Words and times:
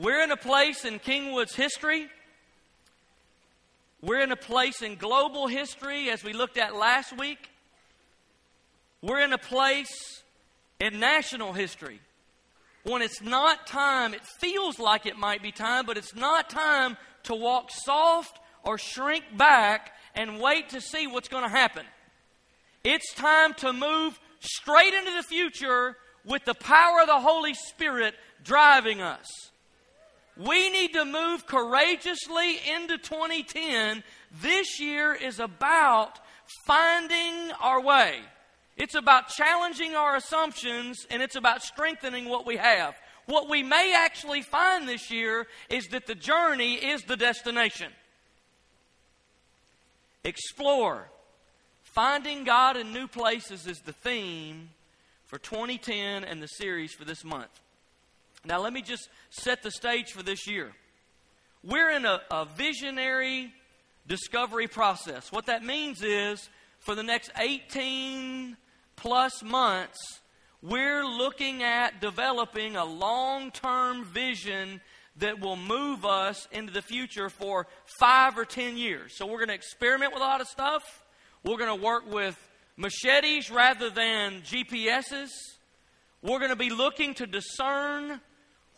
We're 0.00 0.22
in 0.22 0.30
a 0.30 0.36
place 0.36 0.84
in 0.84 0.98
Kingwood's 0.98 1.54
history. 1.54 2.08
We're 4.00 4.20
in 4.20 4.32
a 4.32 4.36
place 4.36 4.80
in 4.80 4.96
global 4.96 5.46
history, 5.46 6.08
as 6.08 6.24
we 6.24 6.32
looked 6.32 6.56
at 6.56 6.74
last 6.74 7.16
week. 7.16 7.50
We're 9.02 9.20
in 9.20 9.32
a 9.32 9.38
place 9.38 10.22
in 10.78 11.00
national 11.00 11.52
history 11.52 12.00
when 12.84 13.02
it's 13.02 13.20
not 13.20 13.66
time, 13.66 14.14
it 14.14 14.22
feels 14.38 14.78
like 14.78 15.06
it 15.06 15.16
might 15.16 15.42
be 15.42 15.52
time, 15.52 15.86
but 15.86 15.96
it's 15.96 16.14
not 16.14 16.48
time 16.48 16.96
to 17.24 17.34
walk 17.34 17.70
soft 17.70 18.40
or 18.64 18.78
shrink 18.78 19.24
back 19.36 19.92
and 20.14 20.40
wait 20.40 20.70
to 20.70 20.80
see 20.80 21.06
what's 21.06 21.28
going 21.28 21.44
to 21.44 21.50
happen. 21.50 21.84
It's 22.84 23.12
time 23.14 23.54
to 23.54 23.72
move 23.72 24.18
straight 24.40 24.94
into 24.94 25.12
the 25.12 25.22
future 25.22 25.96
with 26.24 26.44
the 26.44 26.54
power 26.54 27.00
of 27.02 27.06
the 27.06 27.20
Holy 27.20 27.54
Spirit 27.54 28.14
driving 28.42 29.00
us. 29.02 29.26
We 30.46 30.70
need 30.70 30.94
to 30.94 31.04
move 31.04 31.46
courageously 31.46 32.60
into 32.74 32.96
2010. 32.96 34.02
This 34.40 34.80
year 34.80 35.12
is 35.12 35.38
about 35.38 36.18
finding 36.64 37.52
our 37.60 37.80
way. 37.82 38.20
It's 38.76 38.94
about 38.94 39.28
challenging 39.28 39.94
our 39.94 40.16
assumptions 40.16 41.06
and 41.10 41.22
it's 41.22 41.36
about 41.36 41.62
strengthening 41.62 42.26
what 42.26 42.46
we 42.46 42.56
have. 42.56 42.94
What 43.26 43.50
we 43.50 43.62
may 43.62 43.94
actually 43.94 44.40
find 44.40 44.88
this 44.88 45.10
year 45.10 45.46
is 45.68 45.88
that 45.88 46.06
the 46.06 46.14
journey 46.14 46.74
is 46.74 47.02
the 47.02 47.18
destination. 47.18 47.92
Explore. 50.24 51.10
Finding 51.82 52.44
God 52.44 52.78
in 52.78 52.94
new 52.94 53.08
places 53.08 53.66
is 53.66 53.80
the 53.80 53.92
theme 53.92 54.70
for 55.26 55.38
2010 55.38 56.24
and 56.24 56.42
the 56.42 56.46
series 56.46 56.94
for 56.94 57.04
this 57.04 57.24
month. 57.24 57.60
Now, 58.44 58.60
let 58.60 58.72
me 58.72 58.82
just 58.82 59.08
set 59.30 59.62
the 59.62 59.70
stage 59.70 60.12
for 60.12 60.22
this 60.22 60.46
year. 60.46 60.72
We're 61.62 61.90
in 61.90 62.06
a, 62.06 62.20
a 62.30 62.46
visionary 62.46 63.52
discovery 64.06 64.66
process. 64.66 65.30
What 65.30 65.46
that 65.46 65.62
means 65.62 66.02
is 66.02 66.48
for 66.78 66.94
the 66.94 67.02
next 67.02 67.30
18 67.38 68.56
plus 68.96 69.42
months, 69.42 69.98
we're 70.62 71.04
looking 71.04 71.62
at 71.62 72.00
developing 72.00 72.76
a 72.76 72.84
long 72.84 73.50
term 73.50 74.04
vision 74.04 74.80
that 75.16 75.40
will 75.40 75.56
move 75.56 76.06
us 76.06 76.48
into 76.50 76.72
the 76.72 76.82
future 76.82 77.28
for 77.28 77.66
five 77.98 78.38
or 78.38 78.44
ten 78.44 78.76
years. 78.76 79.16
So 79.16 79.26
we're 79.26 79.38
going 79.38 79.48
to 79.48 79.54
experiment 79.54 80.12
with 80.12 80.22
a 80.22 80.26
lot 80.26 80.40
of 80.40 80.46
stuff. 80.48 80.82
We're 81.44 81.58
going 81.58 81.78
to 81.78 81.84
work 81.84 82.10
with 82.10 82.36
machetes 82.76 83.50
rather 83.50 83.90
than 83.90 84.42
GPSs. 84.42 85.28
We're 86.22 86.38
going 86.38 86.50
to 86.50 86.56
be 86.56 86.70
looking 86.70 87.14
to 87.14 87.26
discern 87.26 88.20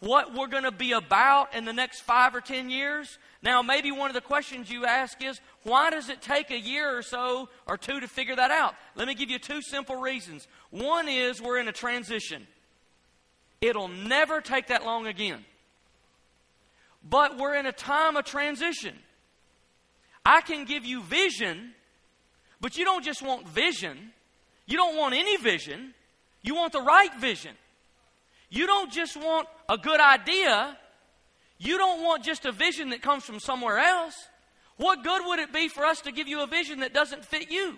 what 0.03 0.35
we're 0.35 0.49
going 0.49 0.65
to 0.65 0.73
be 0.73 0.91
about 0.91 1.55
in 1.55 1.65
the 1.65 1.73
next 1.73 2.01
five 2.01 2.35
or 2.35 2.41
ten 2.41 2.71
years. 2.71 3.19
Now, 3.41 3.63
maybe 3.63 3.93
one 3.93 4.11
of 4.11 4.15
the 4.15 4.21
questions 4.21 4.69
you 4.69 4.85
ask 4.85 5.23
is, 5.23 5.41
why 5.63 5.91
does 5.91 6.09
it 6.09 6.21
take 6.21 6.51
a 6.51 6.59
year 6.59 6.99
or 6.99 7.03
so 7.03 7.49
or 7.69 7.79
two 7.79 8.01
to 8.01 8.09
figure 8.09 8.35
that 8.35 8.51
out? 8.51 8.75
Let 8.97 9.07
me 9.07 9.15
give 9.15 9.31
you 9.31 9.39
two 9.39 9.63
simple 9.63 9.95
reasons. 9.95 10.49
One 10.71 11.09
is 11.09 11.41
we're 11.41 11.59
in 11.59 11.69
a 11.69 11.73
transition, 11.73 12.49
it'll 13.61 13.87
never 13.87 14.41
take 14.41 14.67
that 14.67 14.85
long 14.85 15.07
again. 15.07 15.45
But 17.09 17.39
we're 17.39 17.55
in 17.55 17.67
a 17.67 17.73
time 17.73 18.17
of 18.17 18.25
transition. 18.25 18.99
I 20.27 20.41
can 20.41 20.65
give 20.65 20.85
you 20.85 21.01
vision, 21.05 21.75
but 22.61 22.77
you 22.77 22.85
don't 22.85 23.05
just 23.05 23.23
want 23.23 23.49
vision. 23.49 24.11
You 24.67 24.79
don't 24.79 24.97
want 24.97 25.15
any 25.15 25.37
vision. 25.37 25.95
You 26.43 26.57
want 26.57 26.73
the 26.73 26.83
right 26.83 27.15
vision. 27.21 27.53
You 28.53 28.67
don't 28.67 28.93
just 28.93 29.17
want 29.17 29.49
a 29.67 29.79
good 29.79 29.99
idea. 29.99 30.77
You 31.57 31.79
don't 31.79 32.03
want 32.05 32.23
just 32.23 32.45
a 32.45 32.53
vision 32.53 32.91
that 32.91 33.01
comes 33.01 33.25
from 33.25 33.41
somewhere 33.41 33.79
else. 33.79 34.15
What 34.77 35.03
good 35.03 35.23
would 35.25 35.39
it 35.39 35.55
be 35.55 35.69
for 35.69 35.87
us 35.87 36.03
to 36.03 36.13
give 36.13 36.29
you 36.29 36.43
a 36.43 36.47
vision 36.47 36.81
that 36.81 36.93
doesn't 36.93 37.25
fit 37.25 37.51
you? 37.51 37.77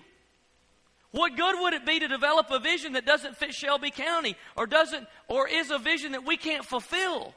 What 1.13 1.37
good 1.37 1.55
would 1.61 1.75
it 1.75 1.87
be 1.87 2.01
to 2.01 2.09
develop 2.09 2.51
a 2.51 2.59
vision 2.59 2.95
that 2.95 3.07
doesn't 3.07 3.37
fit 3.37 3.55
Shelby 3.55 3.93
County 3.93 4.35
or 4.57 4.67
doesn't 4.67 5.07
or 5.29 5.47
is 5.47 5.71
a 5.71 5.79
vision 5.79 6.11
that 6.11 6.27
we 6.27 6.37
can't 6.37 6.65
fulfill? 6.65 7.35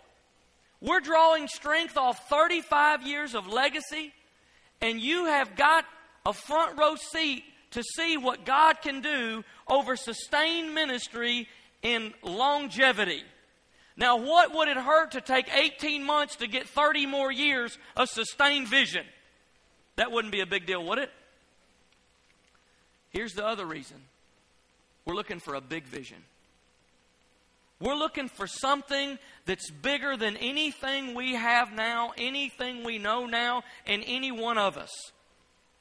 We're 0.81 0.99
drawing 0.99 1.47
strength 1.47 1.95
off 1.95 2.27
35 2.29 3.05
years 3.05 3.35
of 3.35 3.45
legacy 3.45 4.13
and 4.81 4.99
you 4.99 5.25
have 5.25 5.55
got 5.55 5.85
a 6.25 6.33
front 6.33 6.79
row 6.79 6.95
seat 6.95 7.43
to 7.71 7.83
see 7.83 8.17
what 8.17 8.45
God 8.45 8.81
can 8.81 9.01
do 9.01 9.43
over 9.67 9.95
sustained 9.95 10.73
ministry 10.73 11.47
in 11.87 12.13
longevity. 12.21 13.23
Now, 13.95 14.17
what 14.17 14.53
would 14.53 14.67
it 14.67 14.77
hurt 14.77 15.11
to 15.11 15.21
take 15.21 15.47
18 15.55 16.03
months 16.03 16.35
to 16.37 16.47
get 16.47 16.67
30 16.67 17.05
more 17.05 17.31
years 17.31 17.77
of 17.95 18.09
sustained 18.09 18.67
vision? 18.67 19.05
That 19.95 20.11
wouldn't 20.11 20.33
be 20.33 20.41
a 20.41 20.45
big 20.45 20.65
deal, 20.65 20.83
would 20.83 20.99
it? 20.99 21.09
Here's 23.09 23.33
the 23.33 23.45
other 23.45 23.65
reason 23.65 23.97
we're 25.05 25.15
looking 25.15 25.39
for 25.39 25.55
a 25.55 25.61
big 25.61 25.85
vision. 25.85 26.17
We're 27.79 27.95
looking 27.95 28.27
for 28.27 28.47
something 28.47 29.17
that's 29.45 29.69
bigger 29.69 30.17
than 30.17 30.35
anything 30.37 31.13
we 31.13 31.35
have 31.35 31.71
now, 31.71 32.11
anything 32.17 32.83
we 32.83 32.97
know 32.97 33.27
now, 33.27 33.63
and 33.85 34.03
any 34.05 34.31
one 34.31 34.57
of 34.57 34.77
us. 34.77 34.91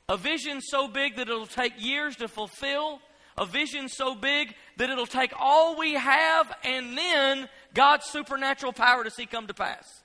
A 0.09 0.17
vision 0.17 0.61
so 0.61 0.87
big 0.88 1.17
that 1.17 1.28
it'll 1.28 1.47
take 1.47 1.73
years 1.78 2.17
to 2.17 2.28
fulfill, 2.28 3.00
a 3.39 3.47
vision 3.47 3.89
so 3.89 4.15
big 4.15 4.55
that 4.77 4.91
it'll 4.91 5.07
take 5.07 5.33
all 5.39 5.79
we 5.79 5.95
have 5.95 6.53
and 6.65 6.97
then 6.97 7.49
God's 7.75 8.07
supernatural 8.07 8.73
power 8.73 9.05
to 9.05 9.11
see 9.11 9.27
come 9.27 9.47
to 9.47 9.55
pass. 9.55 10.03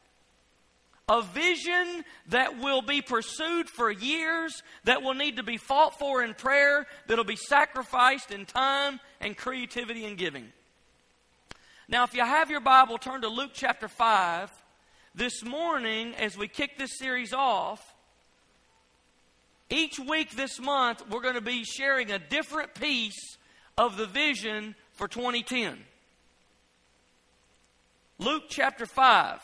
A 1.07 1.21
vision 1.21 2.05
that 2.29 2.59
will 2.59 2.81
be 2.81 3.01
pursued 3.01 3.69
for 3.69 3.91
years, 3.91 4.63
that 4.85 5.01
will 5.01 5.13
need 5.13 5.37
to 5.37 5.43
be 5.43 5.57
fought 5.57 5.97
for 5.99 6.23
in 6.23 6.33
prayer, 6.33 6.85
that'll 7.07 7.25
be 7.25 7.35
sacrificed 7.35 8.31
in 8.31 8.45
time 8.45 8.99
and 9.19 9.35
creativity 9.35 10.05
and 10.05 10.17
giving. 10.17 10.51
Now, 11.89 12.05
if 12.05 12.13
you 12.13 12.23
have 12.23 12.49
your 12.49 12.61
Bible, 12.61 12.97
turn 12.97 13.21
to 13.21 13.27
Luke 13.27 13.51
chapter 13.53 13.89
5. 13.89 14.49
This 15.13 15.43
morning, 15.43 16.15
as 16.15 16.37
we 16.37 16.47
kick 16.47 16.77
this 16.77 16.97
series 16.97 17.33
off, 17.33 17.93
each 19.71 19.99
week 19.99 20.31
this 20.31 20.59
month, 20.59 21.03
we're 21.09 21.21
going 21.21 21.35
to 21.35 21.41
be 21.41 21.63
sharing 21.63 22.11
a 22.11 22.19
different 22.19 22.75
piece 22.75 23.37
of 23.77 23.97
the 23.97 24.05
vision 24.05 24.75
for 24.93 25.07
2010. 25.07 25.77
Luke 28.19 28.43
chapter 28.49 28.85
5. 28.85 29.39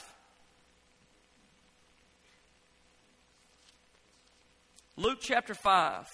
Luke 4.97 5.19
chapter 5.21 5.53
5. 5.53 6.05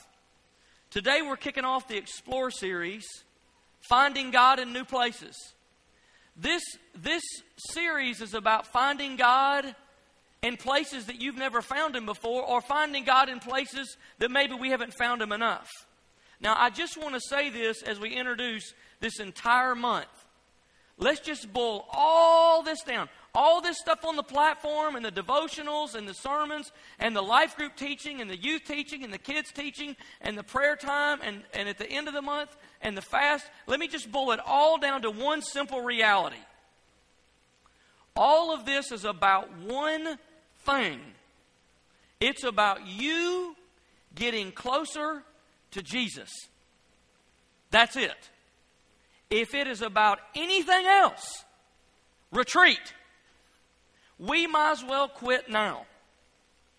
Today 0.92 1.22
we're 1.22 1.36
kicking 1.36 1.66
off 1.66 1.88
the 1.88 1.98
Explore 1.98 2.52
series, 2.52 3.06
Finding 3.82 4.30
God 4.30 4.60
in 4.60 4.72
New 4.72 4.86
Places. 4.86 5.36
This, 6.36 6.64
this 6.96 7.24
series 7.58 8.22
is 8.22 8.34
about 8.34 8.68
finding 8.68 9.16
God 9.16 9.76
in 10.44 10.58
places 10.58 11.06
that 11.06 11.20
you've 11.20 11.38
never 11.38 11.62
found 11.62 11.96
him 11.96 12.06
before, 12.06 12.44
or 12.44 12.62
finding 12.62 13.06
God 13.06 13.30
in 13.30 13.40
places 13.40 13.98
that 14.20 14.30
maybe 14.30 14.54
we 14.54 14.70
haven't 14.70 14.94
found 14.94 15.22
him 15.22 15.32
enough. 15.32 15.70
Now, 16.42 16.56
I 16.58 16.70
just 16.70 16.98
want 16.98 17.16
to 17.16 17.22
say 17.22 17.50
this 17.50 17.82
as 17.82 18.00
we 18.00 18.14
introduce 18.14 18.74
this 19.00 19.20
entire 19.22 19.74
month. 19.74 20.08
Let's 20.98 21.22
just 21.22 21.52
boil 21.52 21.88
all 21.92 22.62
this 22.62 22.82
down. 22.84 23.08
All 23.34 23.62
this 23.62 23.80
stuff 23.80 24.06
on 24.06 24.16
the 24.16 24.24
platform 24.24 24.96
and 24.96 25.04
the 25.04 25.12
devotionals 25.12 25.96
and 25.96 26.08
the 26.08 26.14
sermons 26.14 26.72
and 27.00 27.16
the 27.16 27.22
life 27.22 27.56
group 27.56 27.76
teaching 27.76 28.22
and 28.22 28.30
the 28.30 28.38
youth 28.38 28.64
teaching 28.66 29.04
and 29.04 29.12
the 29.12 29.18
kids 29.18 29.52
teaching 29.52 29.96
and 30.22 30.38
the 30.38 30.44
prayer 30.44 30.76
time 30.76 31.20
and, 31.24 31.42
and 31.54 31.68
at 31.68 31.80
the 31.80 31.90
end 31.90 32.08
of 32.08 32.14
the 32.14 32.22
month 32.22 32.56
and 32.82 32.96
the 32.96 33.02
fast. 33.02 33.46
Let 33.66 33.80
me 33.80 33.88
just 33.88 34.12
boil 34.12 34.34
it 34.34 34.40
all 34.46 34.78
down 34.78 35.02
to 35.02 35.10
one 35.10 35.42
simple 35.42 35.82
reality. 35.82 36.38
All 38.16 38.54
of 38.54 38.66
this 38.66 38.92
is 38.92 39.04
about 39.06 39.58
one 39.58 40.20
thing. 40.66 41.00
It's 42.20 42.44
about 42.44 42.88
you 42.88 43.56
getting 44.16 44.52
closer 44.52 45.24
to 45.72 45.82
Jesus. 45.82 46.30
That's 47.72 47.96
it. 47.96 48.30
If 49.30 49.54
it 49.54 49.68
is 49.68 49.82
about 49.82 50.20
anything 50.36 50.86
else, 50.86 51.44
retreat. 52.32 52.94
We 54.20 54.48
might 54.48 54.72
as 54.74 54.84
well 54.84 55.08
quit 55.08 55.50
now. 55.50 55.86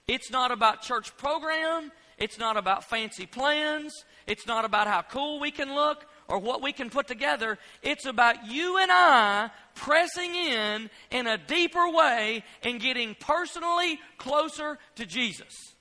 It's 0.06 0.30
not 0.30 0.50
about 0.50 0.82
church 0.82 1.16
program. 1.16 1.90
It's 2.16 2.38
not 2.38 2.56
about 2.56 2.84
fancy 2.84 3.26
plans. 3.26 3.92
It's 4.26 4.46
not 4.46 4.64
about 4.64 4.86
how 4.86 5.02
cool 5.02 5.40
we 5.40 5.50
can 5.50 5.74
look 5.74 6.06
or 6.28 6.38
what 6.38 6.62
we 6.62 6.72
can 6.72 6.90
put 6.90 7.08
together. 7.08 7.58
It's 7.82 8.06
about 8.06 8.46
you 8.46 8.78
and 8.78 8.90
I 8.92 9.50
pressing 9.74 10.34
in 10.34 10.90
in 11.10 11.26
a 11.26 11.36
deeper 11.36 11.88
way 11.90 12.44
and 12.62 12.80
getting 12.80 13.14
personally 13.18 13.98
closer 14.18 14.78
to 14.96 15.06
Jesus. 15.06 15.74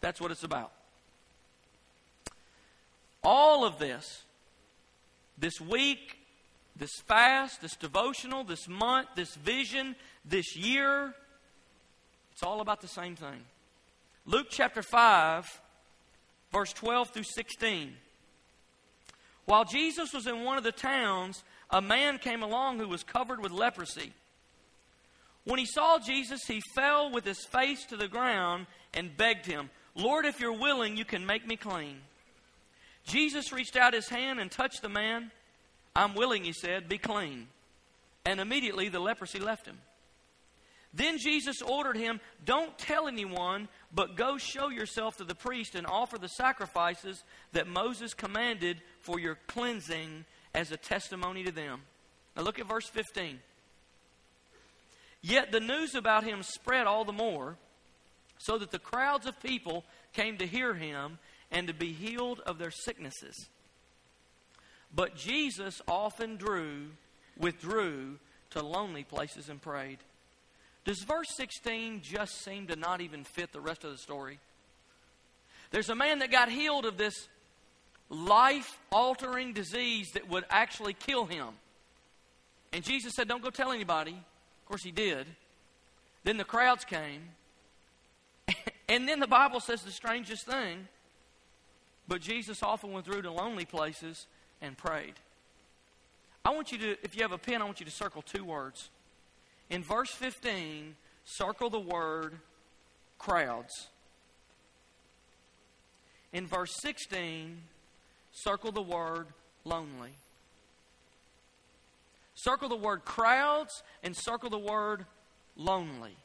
That's 0.00 0.20
what 0.20 0.30
it's 0.30 0.44
about. 0.44 0.72
All 3.22 3.64
of 3.64 3.78
this, 3.78 4.22
this 5.38 5.60
week, 5.60 6.18
this 6.74 6.90
fast, 7.06 7.60
this 7.60 7.76
devotional, 7.76 8.42
this 8.42 8.68
month, 8.68 9.08
this 9.14 9.34
vision, 9.36 9.94
this 10.24 10.56
year, 10.56 11.14
it's 12.32 12.42
all 12.42 12.60
about 12.60 12.80
the 12.80 12.88
same 12.88 13.14
thing. 13.14 13.42
Luke 14.26 14.46
chapter 14.50 14.82
5, 14.82 15.60
verse 16.50 16.72
12 16.72 17.10
through 17.10 17.22
16. 17.24 17.92
While 19.44 19.64
Jesus 19.64 20.12
was 20.12 20.26
in 20.26 20.44
one 20.44 20.58
of 20.58 20.64
the 20.64 20.72
towns, 20.72 21.42
a 21.72 21.80
man 21.80 22.18
came 22.18 22.42
along 22.42 22.78
who 22.78 22.88
was 22.88 23.02
covered 23.02 23.40
with 23.40 23.50
leprosy. 23.50 24.12
When 25.44 25.58
he 25.58 25.66
saw 25.66 25.98
Jesus, 25.98 26.44
he 26.46 26.60
fell 26.74 27.10
with 27.10 27.24
his 27.24 27.44
face 27.44 27.84
to 27.86 27.96
the 27.96 28.08
ground 28.08 28.66
and 28.94 29.16
begged 29.16 29.46
him, 29.46 29.70
Lord, 29.94 30.24
if 30.24 30.38
you're 30.38 30.52
willing, 30.58 30.96
you 30.96 31.04
can 31.04 31.26
make 31.26 31.46
me 31.46 31.56
clean. 31.56 31.96
Jesus 33.04 33.52
reached 33.52 33.76
out 33.76 33.94
his 33.94 34.08
hand 34.08 34.38
and 34.38 34.50
touched 34.50 34.82
the 34.82 34.88
man. 34.88 35.32
I'm 35.96 36.14
willing, 36.14 36.44
he 36.44 36.52
said, 36.52 36.88
be 36.88 36.98
clean. 36.98 37.48
And 38.24 38.38
immediately 38.38 38.88
the 38.88 39.00
leprosy 39.00 39.40
left 39.40 39.66
him. 39.66 39.78
Then 40.94 41.18
Jesus 41.18 41.62
ordered 41.62 41.96
him, 41.96 42.20
Don't 42.44 42.76
tell 42.78 43.08
anyone, 43.08 43.68
but 43.94 44.14
go 44.14 44.36
show 44.36 44.68
yourself 44.68 45.16
to 45.16 45.24
the 45.24 45.34
priest 45.34 45.74
and 45.74 45.86
offer 45.86 46.18
the 46.18 46.28
sacrifices 46.28 47.24
that 47.52 47.66
Moses 47.66 48.12
commanded 48.14 48.82
for 49.00 49.18
your 49.18 49.38
cleansing 49.46 50.26
as 50.54 50.70
a 50.70 50.76
testimony 50.76 51.44
to 51.44 51.52
them. 51.52 51.82
Now 52.36 52.42
look 52.42 52.58
at 52.58 52.68
verse 52.68 52.88
15. 52.88 53.38
Yet 55.22 55.52
the 55.52 55.60
news 55.60 55.94
about 55.94 56.24
him 56.24 56.42
spread 56.42 56.86
all 56.86 57.04
the 57.04 57.12
more, 57.12 57.56
so 58.38 58.58
that 58.58 58.72
the 58.72 58.78
crowds 58.78 59.26
of 59.26 59.40
people 59.40 59.84
came 60.12 60.36
to 60.38 60.46
hear 60.46 60.74
him 60.74 61.18
and 61.50 61.68
to 61.68 61.74
be 61.74 61.92
healed 61.92 62.40
of 62.40 62.58
their 62.58 62.72
sicknesses. 62.72 63.48
But 64.94 65.16
Jesus 65.16 65.80
often 65.86 66.36
drew, 66.36 66.90
withdrew 67.38 68.18
to 68.50 68.62
lonely 68.62 69.04
places 69.04 69.48
and 69.48 69.62
prayed. 69.62 69.98
Does 70.84 71.02
verse 71.04 71.28
16 71.36 72.00
just 72.02 72.42
seem 72.42 72.66
to 72.66 72.76
not 72.76 73.00
even 73.00 73.22
fit 73.24 73.52
the 73.52 73.60
rest 73.60 73.84
of 73.84 73.92
the 73.92 73.98
story? 73.98 74.40
There's 75.70 75.88
a 75.88 75.94
man 75.94 76.18
that 76.18 76.30
got 76.30 76.50
healed 76.50 76.84
of 76.84 76.98
this 76.98 77.28
life 78.12 78.78
altering 78.90 79.54
disease 79.54 80.12
that 80.12 80.28
would 80.28 80.44
actually 80.50 80.92
kill 80.92 81.24
him. 81.24 81.48
And 82.72 82.84
Jesus 82.84 83.14
said, 83.14 83.26
Don't 83.26 83.42
go 83.42 83.50
tell 83.50 83.72
anybody. 83.72 84.12
Of 84.12 84.68
course, 84.68 84.82
he 84.84 84.92
did. 84.92 85.26
Then 86.24 86.36
the 86.36 86.44
crowds 86.44 86.84
came. 86.84 87.22
and 88.88 89.08
then 89.08 89.18
the 89.18 89.26
Bible 89.26 89.60
says 89.60 89.82
the 89.82 89.90
strangest 89.90 90.46
thing. 90.46 90.86
But 92.06 92.20
Jesus 92.20 92.62
often 92.62 92.92
withdrew 92.92 93.22
to 93.22 93.30
lonely 93.30 93.64
places 93.64 94.26
and 94.60 94.76
prayed. 94.76 95.14
I 96.44 96.50
want 96.50 96.72
you 96.72 96.78
to, 96.78 96.96
if 97.02 97.16
you 97.16 97.22
have 97.22 97.32
a 97.32 97.38
pen, 97.38 97.62
I 97.62 97.64
want 97.64 97.80
you 97.80 97.86
to 97.86 97.92
circle 97.92 98.22
two 98.22 98.44
words. 98.44 98.90
In 99.70 99.82
verse 99.82 100.10
15, 100.10 100.96
circle 101.24 101.70
the 101.70 101.80
word 101.80 102.34
crowds. 103.18 103.88
In 106.32 106.46
verse 106.46 106.74
16, 106.80 107.62
circle 108.32 108.72
the 108.72 108.82
word 108.82 109.28
lonely. 109.64 110.10
Circle 112.34 112.70
the 112.70 112.76
word 112.76 113.04
crowds 113.04 113.82
and 114.02 114.16
circle 114.16 114.50
the 114.50 114.58
word 114.58 115.06
lonely. 115.56 116.16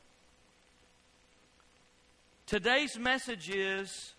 Today's 2.47 2.97
message 2.97 3.49
is 3.49 4.13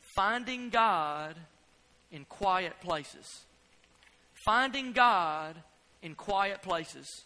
finding 0.00 0.70
God 0.70 1.36
in 2.10 2.24
quiet 2.24 2.80
places. 2.80 3.44
Finding 4.32 4.92
God 4.92 5.56
in 6.00 6.14
quiet 6.14 6.62
places. 6.62 7.24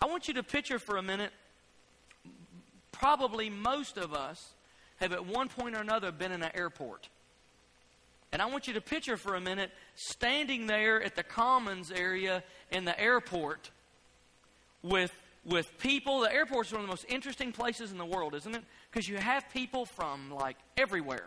I 0.00 0.06
want 0.06 0.28
you 0.28 0.34
to 0.34 0.42
picture 0.42 0.78
for 0.78 0.96
a 0.96 1.02
minute, 1.02 1.32
probably 2.90 3.50
most 3.50 3.98
of 3.98 4.14
us 4.14 4.54
have 4.96 5.12
at 5.12 5.26
one 5.26 5.48
point 5.48 5.76
or 5.76 5.80
another 5.80 6.10
been 6.10 6.32
in 6.32 6.42
an 6.42 6.50
airport. 6.54 7.08
And 8.32 8.40
I 8.40 8.46
want 8.46 8.68
you 8.68 8.74
to 8.74 8.80
picture 8.80 9.16
for 9.16 9.34
a 9.34 9.40
minute 9.40 9.70
standing 9.96 10.66
there 10.66 11.02
at 11.02 11.16
the 11.16 11.22
Commons 11.22 11.90
area 11.90 12.44
in 12.70 12.84
the 12.84 12.98
airport 12.98 13.70
with, 14.82 15.12
with 15.44 15.76
people. 15.78 16.20
The 16.20 16.32
airport's 16.32 16.70
one 16.70 16.80
of 16.80 16.86
the 16.86 16.92
most 16.92 17.06
interesting 17.08 17.50
places 17.50 17.90
in 17.90 17.98
the 17.98 18.04
world, 18.04 18.34
isn't 18.34 18.54
it? 18.54 18.62
Because 18.90 19.08
you 19.08 19.16
have 19.16 19.50
people 19.52 19.84
from 19.84 20.30
like 20.30 20.56
everywhere. 20.76 21.26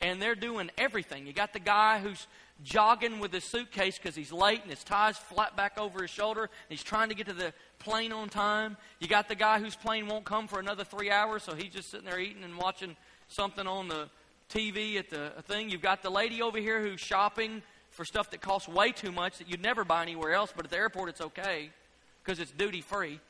And 0.00 0.20
they're 0.22 0.34
doing 0.34 0.70
everything. 0.78 1.26
You 1.26 1.32
got 1.32 1.52
the 1.52 1.58
guy 1.58 1.98
who's 1.98 2.26
jogging 2.62 3.18
with 3.18 3.32
his 3.32 3.42
suitcase 3.42 3.98
because 3.98 4.14
he's 4.14 4.32
late 4.32 4.62
and 4.62 4.70
his 4.70 4.84
tie's 4.84 5.16
flat 5.16 5.56
back 5.56 5.78
over 5.78 6.02
his 6.02 6.10
shoulder 6.10 6.42
and 6.42 6.50
he's 6.68 6.82
trying 6.82 7.08
to 7.08 7.14
get 7.14 7.26
to 7.26 7.32
the 7.32 7.52
plane 7.80 8.12
on 8.12 8.28
time. 8.28 8.76
You 9.00 9.08
got 9.08 9.28
the 9.28 9.34
guy 9.34 9.58
whose 9.58 9.74
plane 9.74 10.06
won't 10.06 10.24
come 10.24 10.46
for 10.46 10.60
another 10.60 10.84
three 10.84 11.10
hours, 11.10 11.42
so 11.42 11.54
he's 11.54 11.72
just 11.72 11.90
sitting 11.90 12.06
there 12.06 12.20
eating 12.20 12.44
and 12.44 12.56
watching 12.56 12.96
something 13.28 13.66
on 13.66 13.88
the 13.88 14.08
TV 14.54 14.96
at 14.98 15.10
the 15.10 15.32
thing. 15.42 15.68
You've 15.68 15.82
got 15.82 16.02
the 16.02 16.10
lady 16.10 16.40
over 16.40 16.58
here 16.58 16.80
who's 16.80 17.00
shopping 17.00 17.62
for 17.90 18.04
stuff 18.04 18.30
that 18.30 18.40
costs 18.40 18.68
way 18.68 18.92
too 18.92 19.10
much 19.10 19.38
that 19.38 19.48
you'd 19.48 19.62
never 19.62 19.84
buy 19.84 20.02
anywhere 20.02 20.32
else, 20.32 20.52
but 20.54 20.64
at 20.64 20.70
the 20.70 20.76
airport 20.76 21.08
it's 21.08 21.20
okay 21.20 21.70
because 22.22 22.38
it's 22.38 22.52
duty 22.52 22.80
free. 22.80 23.20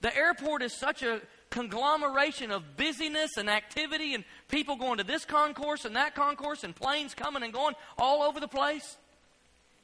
The 0.00 0.16
airport 0.16 0.62
is 0.62 0.76
such 0.76 1.02
a 1.02 1.20
conglomeration 1.50 2.50
of 2.50 2.76
busyness 2.76 3.36
and 3.36 3.50
activity 3.50 4.14
and 4.14 4.24
people 4.48 4.76
going 4.76 4.98
to 4.98 5.04
this 5.04 5.24
concourse 5.24 5.84
and 5.84 5.94
that 5.96 6.14
concourse 6.14 6.64
and 6.64 6.74
planes 6.74 7.14
coming 7.14 7.42
and 7.42 7.52
going 7.52 7.74
all 7.98 8.22
over 8.22 8.40
the 8.40 8.48
place. 8.48 8.96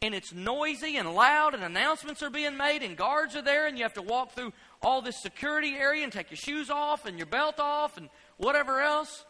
And 0.02 0.14
it's 0.14 0.32
noisy 0.32 0.98
and 0.98 1.14
loud, 1.14 1.54
and 1.54 1.64
announcements 1.64 2.22
are 2.22 2.28
being 2.28 2.56
made, 2.56 2.82
and 2.82 2.98
guards 2.98 3.34
are 3.34 3.40
there, 3.40 3.66
and 3.66 3.78
you 3.78 3.84
have 3.84 3.94
to 3.94 4.02
walk 4.02 4.32
through 4.32 4.52
all 4.82 5.00
this 5.00 5.22
security 5.22 5.74
area 5.74 6.04
and 6.04 6.12
take 6.12 6.30
your 6.30 6.36
shoes 6.36 6.68
off 6.68 7.06
and 7.06 7.16
your 7.16 7.26
belt 7.26 7.58
off 7.58 7.96
and 7.96 8.10
whatever 8.36 8.80
else. 8.80 9.24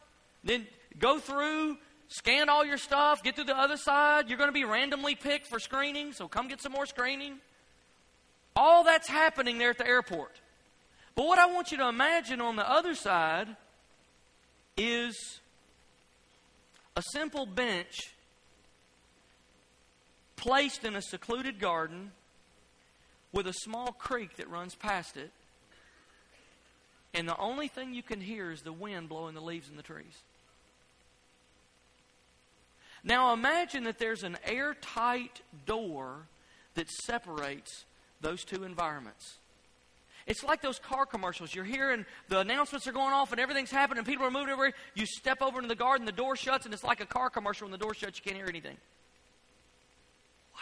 Then 0.44 0.67
go 0.99 1.19
through, 1.19 1.79
scan 2.08 2.49
all 2.49 2.64
your 2.64 2.79
stuff, 2.79 3.23
get 3.23 3.37
to 3.37 3.44
the 3.44 3.56
other 3.56 3.76
side. 3.76 4.29
You're 4.29 4.38
going 4.38 4.49
to 4.49 4.55
be 4.55 4.64
randomly 4.64 5.14
picked 5.14 5.47
for 5.47 5.58
screening, 5.58 6.12
so 6.12 6.29
come 6.29 6.49
get 6.49 6.61
some 6.61 6.73
more 6.73 6.87
screening. 6.87 7.38
All 8.55 8.85
that's 8.85 9.08
happening 9.08 9.58
there 9.58 9.70
at 9.70 9.79
the 9.79 9.87
airport. 9.87 10.41
But 11.14 11.26
what 11.26 11.38
I 11.38 11.47
want 11.47 11.73
you 11.73 11.79
to 11.79 11.88
imagine 11.88 12.41
on 12.41 12.56
the 12.56 12.69
other 12.69 12.94
side 12.94 13.49
is 14.76 15.41
a 16.94 17.03
simple 17.12 17.47
bench 17.47 18.14
placed 20.37 20.85
in 20.85 20.94
a 20.97 21.03
secluded 21.03 21.58
garden 21.58 22.12
with 23.32 23.47
a 23.47 23.53
small 23.53 23.93
creek 23.93 24.37
that 24.37 24.49
runs 24.49 24.75
past 24.75 25.17
it. 25.17 25.32
And 27.17 27.27
the 27.27 27.39
only 27.39 27.67
thing 27.67 27.94
you 27.94 28.03
can 28.03 28.20
hear 28.20 28.53
is 28.53 28.61
the 28.61 28.73
wind 28.73 29.08
blowing 29.08 29.35
the 29.35 29.41
leaves 29.41 29.70
in 29.70 29.77
the 29.77 29.82
trees. 29.82 30.23
Now 33.03 33.32
imagine 33.32 33.85
that 33.85 33.99
there's 33.99 34.23
an 34.23 34.37
airtight 34.44 35.41
door 35.65 36.27
that 36.75 36.91
separates 36.91 37.87
those 38.20 38.44
two 38.44 38.65
environments. 38.65 39.39
It's 40.27 40.43
like 40.44 40.61
those 40.61 40.79
car 40.79 41.06
commercials. 41.06 41.55
You're 41.55 41.65
hearing 41.65 42.05
the 42.29 42.41
announcements 42.41 42.87
are 42.87 42.93
going 42.93 43.15
off 43.15 43.32
and 43.32 43.41
everything's 43.41 43.70
happening, 43.70 43.99
and 43.99 44.06
people 44.06 44.27
are 44.27 44.31
moving 44.31 44.51
everywhere. 44.51 44.73
You 44.94 45.06
step 45.06 45.41
over 45.41 45.58
into 45.58 45.69
the 45.69 45.75
garden, 45.75 46.05
the 46.05 46.13
door 46.13 46.37
shuts, 46.37 46.67
and 46.67 46.75
it's 46.75 46.85
like 46.85 47.01
a 47.01 47.06
car 47.06 47.31
commercial. 47.31 47.65
When 47.65 47.73
the 47.73 47.79
door 47.79 47.94
shuts, 47.94 48.19
you 48.19 48.25
can't 48.25 48.37
hear 48.37 48.49
anything. 48.49 48.77
Wow. 50.53 50.61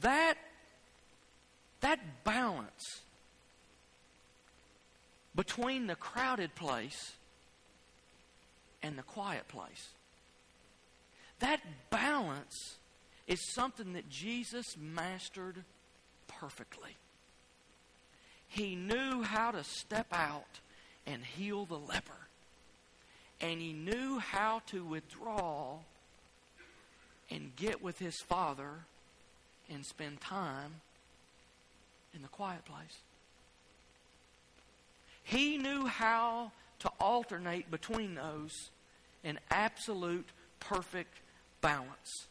That, 0.00 0.34
that 1.82 2.24
balance 2.24 3.02
between 5.34 5.86
the 5.86 5.94
crowded 5.94 6.54
place 6.54 7.12
and 8.82 8.98
the 8.98 9.02
quiet 9.02 9.46
place, 9.48 9.90
that 11.38 11.60
balance 11.90 12.76
is 13.26 13.52
something 13.54 13.92
that 13.94 14.08
Jesus 14.08 14.76
mastered 14.78 15.64
perfectly. 16.26 16.96
He 18.48 18.74
knew 18.74 19.22
how 19.22 19.52
to 19.52 19.62
step 19.62 20.08
out 20.12 20.60
and 21.06 21.24
heal 21.24 21.64
the 21.64 21.78
leper. 21.78 22.12
And 23.40 23.60
he 23.60 23.72
knew 23.72 24.18
how 24.18 24.62
to 24.66 24.84
withdraw 24.84 25.78
and 27.30 27.54
get 27.56 27.82
with 27.82 27.98
his 27.98 28.16
father 28.20 28.70
and 29.72 29.86
spend 29.86 30.20
time 30.20 30.80
in 32.12 32.22
the 32.22 32.28
quiet 32.28 32.64
place. 32.64 32.98
He 35.22 35.58
knew 35.58 35.86
how 35.86 36.52
to 36.80 36.90
alternate 37.00 37.70
between 37.70 38.14
those 38.14 38.70
in 39.22 39.38
absolute 39.50 40.28
perfect 40.58 41.20
balance. 41.60 42.26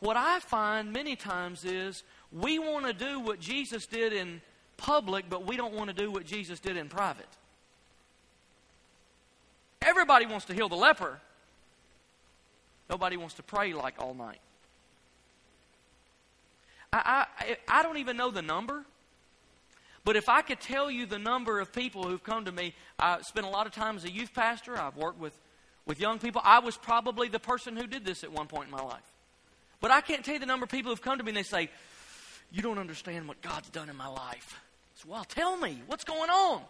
What 0.00 0.16
I 0.16 0.38
find 0.38 0.92
many 0.92 1.16
times 1.16 1.64
is 1.64 2.04
we 2.32 2.58
want 2.58 2.86
to 2.86 2.92
do 2.92 3.20
what 3.20 3.40
Jesus 3.40 3.86
did 3.86 4.12
in 4.12 4.40
public, 4.76 5.28
but 5.28 5.44
we 5.44 5.56
don't 5.56 5.74
want 5.74 5.88
to 5.90 5.94
do 5.94 6.10
what 6.10 6.24
Jesus 6.24 6.60
did 6.60 6.76
in 6.76 6.88
private. 6.88 7.26
Everybody 9.82 10.26
wants 10.26 10.46
to 10.46 10.54
heal 10.54 10.68
the 10.68 10.76
leper. 10.76 11.20
Nobody 12.88 13.16
wants 13.16 13.34
to 13.34 13.42
pray 13.42 13.72
like 13.72 13.94
all 13.98 14.14
night. 14.14 14.40
I, 16.92 17.26
I, 17.38 17.56
I 17.68 17.82
don't 17.82 17.98
even 17.98 18.16
know 18.16 18.30
the 18.30 18.42
number. 18.42 18.84
But 20.04 20.16
if 20.16 20.28
I 20.28 20.42
could 20.42 20.60
tell 20.60 20.90
you 20.90 21.06
the 21.06 21.18
number 21.18 21.60
of 21.60 21.72
people 21.72 22.04
who've 22.04 22.22
come 22.22 22.44
to 22.44 22.52
me, 22.52 22.74
I 22.98 23.20
spent 23.22 23.46
a 23.46 23.50
lot 23.50 23.66
of 23.66 23.72
time 23.72 23.96
as 23.96 24.04
a 24.04 24.10
youth 24.10 24.32
pastor. 24.34 24.78
I've 24.78 24.96
worked 24.96 25.18
with, 25.18 25.38
with 25.86 26.00
young 26.00 26.18
people. 26.18 26.40
I 26.44 26.60
was 26.60 26.76
probably 26.76 27.28
the 27.28 27.38
person 27.38 27.76
who 27.76 27.86
did 27.86 28.04
this 28.04 28.24
at 28.24 28.32
one 28.32 28.46
point 28.46 28.66
in 28.66 28.70
my 28.70 28.82
life. 28.82 29.02
But 29.80 29.90
I 29.90 30.00
can't 30.00 30.24
tell 30.24 30.34
you 30.34 30.40
the 30.40 30.46
number 30.46 30.64
of 30.64 30.70
people 30.70 30.90
who've 30.90 31.02
come 31.02 31.18
to 31.18 31.24
me 31.24 31.30
and 31.30 31.36
they 31.36 31.42
say, 31.42 31.70
You 32.50 32.62
don't 32.62 32.78
understand 32.78 33.28
what 33.28 33.40
God's 33.42 33.70
done 33.70 33.88
in 33.88 33.96
my 33.96 34.08
life. 34.08 34.54
I 34.54 35.02
So, 35.02 35.08
well, 35.08 35.24
tell 35.24 35.56
me, 35.56 35.82
what's 35.86 36.04
going 36.04 36.30
on? 36.30 36.62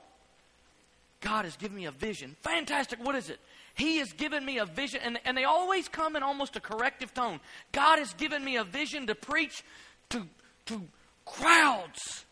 God 1.20 1.44
has 1.44 1.56
given 1.56 1.76
me 1.76 1.87
a 1.87 1.90
vision. 1.90 2.37
Fantastic. 2.42 3.04
What 3.04 3.16
is 3.16 3.28
it? 3.28 3.40
He 3.75 3.99
has 3.99 4.12
given 4.12 4.44
me 4.44 4.58
a 4.58 4.66
vision. 4.66 5.00
And, 5.02 5.18
and 5.25 5.37
they 5.37 5.44
always 5.44 5.88
come 5.88 6.16
in 6.16 6.23
almost 6.23 6.56
a 6.56 6.61
corrective 6.61 7.12
tone. 7.12 7.40
God 7.73 7.99
has 7.99 8.12
given 8.14 8.44
me 8.44 8.56
a 8.56 8.64
vision 8.64 9.06
to 9.08 9.14
preach 9.14 9.64
to, 10.11 10.26
to 10.66 10.82
crowds. 11.25 12.25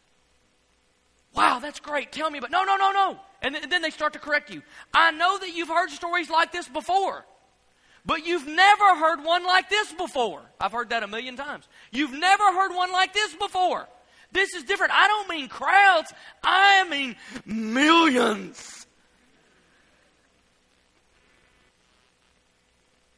Wow, 1.36 1.58
that's 1.60 1.80
great. 1.80 2.12
Tell 2.12 2.30
me 2.30 2.38
about. 2.38 2.50
No, 2.50 2.64
no, 2.64 2.76
no, 2.76 2.92
no. 2.92 3.20
And, 3.42 3.54
th- 3.54 3.62
and 3.64 3.70
then 3.70 3.82
they 3.82 3.90
start 3.90 4.14
to 4.14 4.18
correct 4.18 4.50
you. 4.50 4.62
I 4.94 5.10
know 5.10 5.38
that 5.38 5.54
you've 5.54 5.68
heard 5.68 5.90
stories 5.90 6.30
like 6.30 6.50
this 6.52 6.66
before, 6.68 7.26
but 8.06 8.26
you've 8.26 8.46
never 8.46 8.96
heard 8.96 9.22
one 9.22 9.44
like 9.44 9.68
this 9.68 9.92
before. 9.92 10.42
I've 10.58 10.72
heard 10.72 10.88
that 10.90 11.02
a 11.02 11.06
million 11.06 11.36
times. 11.36 11.68
You've 11.92 12.12
never 12.12 12.44
heard 12.44 12.74
one 12.74 12.90
like 12.90 13.12
this 13.12 13.34
before. 13.34 13.86
This 14.32 14.54
is 14.54 14.64
different. 14.64 14.92
I 14.94 15.06
don't 15.06 15.28
mean 15.28 15.48
crowds, 15.48 16.12
I 16.42 16.88
mean 16.88 17.16
millions. 17.44 18.86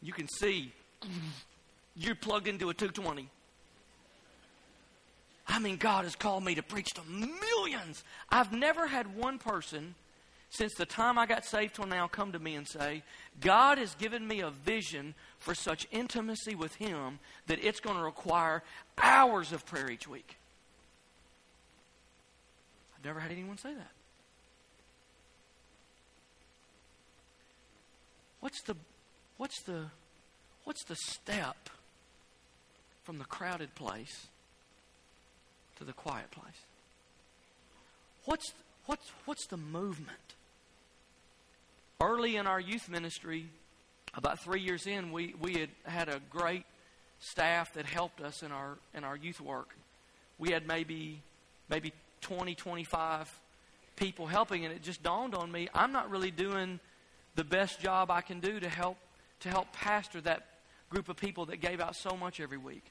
You 0.02 0.12
can 0.12 0.28
see 0.28 0.72
you're 1.96 2.14
plugged 2.14 2.48
into 2.48 2.70
a 2.70 2.74
220. 2.74 3.28
I 5.58 5.60
mean, 5.60 5.76
God 5.76 6.04
has 6.04 6.14
called 6.14 6.44
me 6.44 6.54
to 6.54 6.62
preach 6.62 6.90
to 6.94 7.02
millions. 7.02 8.04
I've 8.30 8.52
never 8.52 8.86
had 8.86 9.16
one 9.16 9.38
person 9.38 9.96
since 10.50 10.72
the 10.74 10.86
time 10.86 11.18
I 11.18 11.26
got 11.26 11.44
saved 11.44 11.74
till 11.74 11.86
now 11.86 12.06
come 12.06 12.30
to 12.30 12.38
me 12.38 12.54
and 12.54 12.64
say, 12.64 13.02
God 13.40 13.76
has 13.78 13.96
given 13.96 14.24
me 14.24 14.38
a 14.38 14.50
vision 14.50 15.16
for 15.40 15.56
such 15.56 15.88
intimacy 15.90 16.54
with 16.54 16.76
Him 16.76 17.18
that 17.48 17.58
it's 17.60 17.80
going 17.80 17.96
to 17.96 18.04
require 18.04 18.62
hours 19.02 19.52
of 19.52 19.66
prayer 19.66 19.90
each 19.90 20.06
week. 20.06 20.36
I've 22.96 23.04
never 23.04 23.18
had 23.18 23.32
anyone 23.32 23.58
say 23.58 23.74
that. 23.74 23.90
What's 28.38 28.62
the 28.62 28.76
what's 29.38 29.60
the 29.62 29.86
what's 30.62 30.84
the 30.84 30.94
step 30.94 31.68
from 33.02 33.18
the 33.18 33.24
crowded 33.24 33.74
place 33.74 34.28
to 35.78 35.84
the 35.84 35.92
quiet 35.92 36.30
place? 36.30 36.46
What's 38.24 38.52
what's 38.86 39.10
what's 39.24 39.46
the 39.46 39.56
movement? 39.56 40.18
Early 42.00 42.36
in 42.36 42.46
our 42.46 42.60
youth 42.60 42.88
ministry, 42.88 43.46
about 44.14 44.38
three 44.38 44.60
years 44.60 44.86
in, 44.86 45.10
we, 45.10 45.34
we 45.40 45.54
had 45.54 45.70
had 45.84 46.08
a 46.08 46.20
great 46.30 46.64
staff 47.18 47.74
that 47.74 47.86
helped 47.86 48.20
us 48.20 48.42
in 48.42 48.52
our 48.52 48.78
in 48.94 49.04
our 49.04 49.16
youth 49.16 49.40
work. 49.40 49.74
We 50.38 50.50
had 50.50 50.66
maybe 50.66 51.20
maybe 51.68 51.92
20, 52.20 52.54
25 52.54 53.28
people 53.96 54.26
helping, 54.26 54.64
and 54.64 54.72
it 54.72 54.82
just 54.82 55.02
dawned 55.02 55.34
on 55.34 55.50
me 55.50 55.68
I'm 55.74 55.92
not 55.92 56.10
really 56.10 56.30
doing 56.30 56.80
the 57.34 57.44
best 57.44 57.80
job 57.80 58.10
I 58.10 58.20
can 58.20 58.40
do 58.40 58.60
to 58.60 58.68
help 58.68 58.98
to 59.40 59.48
help 59.48 59.72
pastor 59.72 60.20
that 60.22 60.46
group 60.90 61.08
of 61.08 61.16
people 61.16 61.46
that 61.46 61.60
gave 61.60 61.80
out 61.80 61.94
so 61.94 62.16
much 62.16 62.40
every 62.40 62.58
week. 62.58 62.84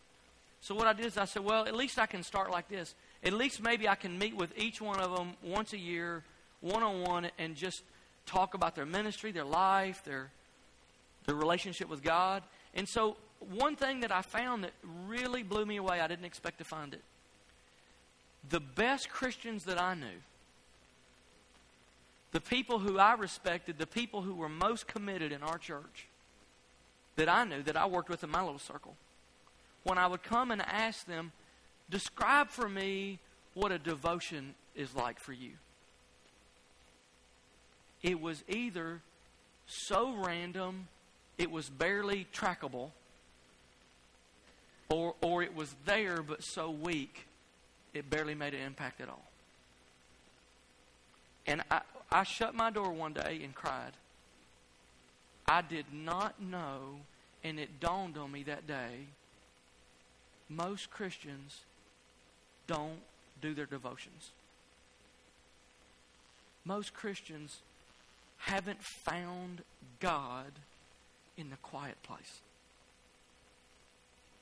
So 0.61 0.75
what 0.75 0.87
I 0.87 0.93
did 0.93 1.05
is 1.05 1.17
I 1.17 1.25
said, 1.25 1.43
well, 1.43 1.65
at 1.65 1.75
least 1.75 1.99
I 1.99 2.05
can 2.05 2.23
start 2.23 2.51
like 2.51 2.67
this. 2.67 2.95
At 3.23 3.33
least 3.33 3.61
maybe 3.61 3.87
I 3.87 3.95
can 3.95 4.17
meet 4.17 4.35
with 4.35 4.57
each 4.57 4.81
one 4.81 4.99
of 4.99 5.15
them 5.15 5.33
once 5.43 5.73
a 5.73 5.77
year, 5.77 6.23
one 6.61 6.83
on 6.83 7.01
one, 7.01 7.29
and 7.37 7.55
just 7.55 7.83
talk 8.25 8.53
about 8.53 8.75
their 8.75 8.85
ministry, 8.85 9.31
their 9.31 9.45
life, 9.45 10.03
their 10.03 10.31
their 11.27 11.35
relationship 11.35 11.89
with 11.89 12.01
God. 12.01 12.41
And 12.73 12.87
so 12.87 13.17
one 13.39 13.75
thing 13.75 13.99
that 13.99 14.11
I 14.11 14.21
found 14.21 14.63
that 14.63 14.71
really 15.07 15.43
blew 15.43 15.65
me 15.65 15.77
away, 15.77 16.01
I 16.01 16.07
didn't 16.07 16.25
expect 16.25 16.57
to 16.57 16.63
find 16.63 16.93
it 16.93 17.01
the 18.49 18.59
best 18.59 19.09
Christians 19.09 19.65
that 19.65 19.79
I 19.79 19.93
knew, 19.93 20.21
the 22.31 22.39
people 22.39 22.79
who 22.79 22.97
I 22.97 23.13
respected, 23.13 23.77
the 23.77 23.87
people 23.87 24.21
who 24.21 24.33
were 24.33 24.49
most 24.49 24.87
committed 24.87 25.31
in 25.31 25.43
our 25.43 25.57
church 25.57 26.07
that 27.17 27.27
I 27.27 27.43
knew, 27.43 27.61
that 27.63 27.75
I 27.75 27.85
worked 27.87 28.09
with 28.09 28.23
in 28.23 28.29
my 28.29 28.41
little 28.41 28.59
circle, 28.59 28.95
when 29.87 29.97
I 29.97 30.05
would 30.05 30.21
come 30.21 30.51
and 30.51 30.61
ask 30.61 31.05
them, 31.05 31.31
describe 31.89 32.49
for 32.49 32.67
me 32.67 33.19
what 33.53 33.71
a 33.71 33.79
devotion 33.79 34.53
is 34.75 34.93
like 34.93 35.17
for 35.17 35.31
you. 35.31 35.51
It 38.03 38.19
was 38.19 38.43
either 38.49 38.99
so 39.65 40.13
random, 40.13 40.89
it 41.37 41.49
was 41.49 41.69
barely 41.69 42.27
trackable, 42.33 42.89
or, 44.89 45.15
or 45.21 45.41
it 45.41 45.55
was 45.55 45.73
there 45.85 46.21
but 46.21 46.43
so 46.43 46.69
weak 46.69 47.25
it 47.93 48.09
barely 48.09 48.35
made 48.35 48.53
an 48.53 48.61
impact 48.61 48.99
at 48.99 49.07
all. 49.07 49.25
And 51.47 51.63
I, 51.71 51.81
I 52.11 52.23
shut 52.23 52.53
my 52.53 52.71
door 52.71 52.91
one 52.91 53.13
day 53.13 53.39
and 53.41 53.55
cried. 53.55 53.93
I 55.47 55.61
did 55.61 55.85
not 55.93 56.41
know, 56.41 56.97
and 57.41 57.57
it 57.57 57.79
dawned 57.79 58.17
on 58.17 58.33
me 58.33 58.43
that 58.43 58.67
day 58.67 59.07
most 60.49 60.89
Christians 60.89 61.61
don't 62.67 62.99
do 63.41 63.53
their 63.53 63.65
devotions. 63.65 64.31
Most 66.65 66.93
Christians 66.93 67.59
haven't 68.37 68.81
found 68.83 69.61
God 69.99 70.51
in 71.37 71.49
the 71.49 71.55
quiet 71.57 72.01
place. 72.03 72.41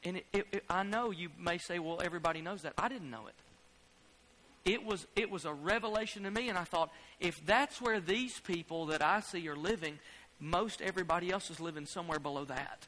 And 0.04 0.18
it, 0.18 0.26
it, 0.34 0.48
it, 0.52 0.64
I 0.70 0.84
know 0.84 1.12
you 1.12 1.30
may 1.40 1.58
say, 1.58 1.80
well, 1.80 2.00
everybody 2.04 2.42
knows 2.42 2.62
that. 2.62 2.74
I 2.78 2.88
didn't 2.88 3.10
know 3.10 3.28
it. 3.28 4.72
It 4.72 4.84
was, 4.84 5.06
it 5.16 5.30
was 5.30 5.46
a 5.46 5.54
revelation 5.54 6.24
to 6.24 6.32
me, 6.32 6.50
and 6.50 6.58
I 6.58 6.64
thought, 6.64 6.92
if 7.20 7.44
that's 7.46 7.80
where 7.80 8.00
these 8.00 8.40
people 8.40 8.88
that 8.88 9.04
I 9.04 9.20
see 9.20 9.48
are 9.48 9.56
living, 9.56 10.00
most 10.40 10.82
everybody 10.82 11.32
else 11.32 11.52
is 11.52 11.60
living 11.60 11.86
somewhere 11.86 12.20
below 12.20 12.46
that. 12.46 12.88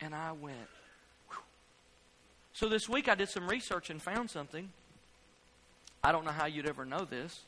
And 0.00 0.14
I 0.14 0.32
went. 0.32 0.56
So 2.56 2.70
this 2.70 2.88
week 2.88 3.06
I 3.06 3.14
did 3.14 3.28
some 3.28 3.46
research 3.50 3.90
and 3.90 4.00
found 4.00 4.30
something. 4.30 4.70
I 6.02 6.10
don't 6.10 6.24
know 6.24 6.30
how 6.30 6.46
you'd 6.46 6.66
ever 6.66 6.86
know 6.86 7.04
this, 7.04 7.42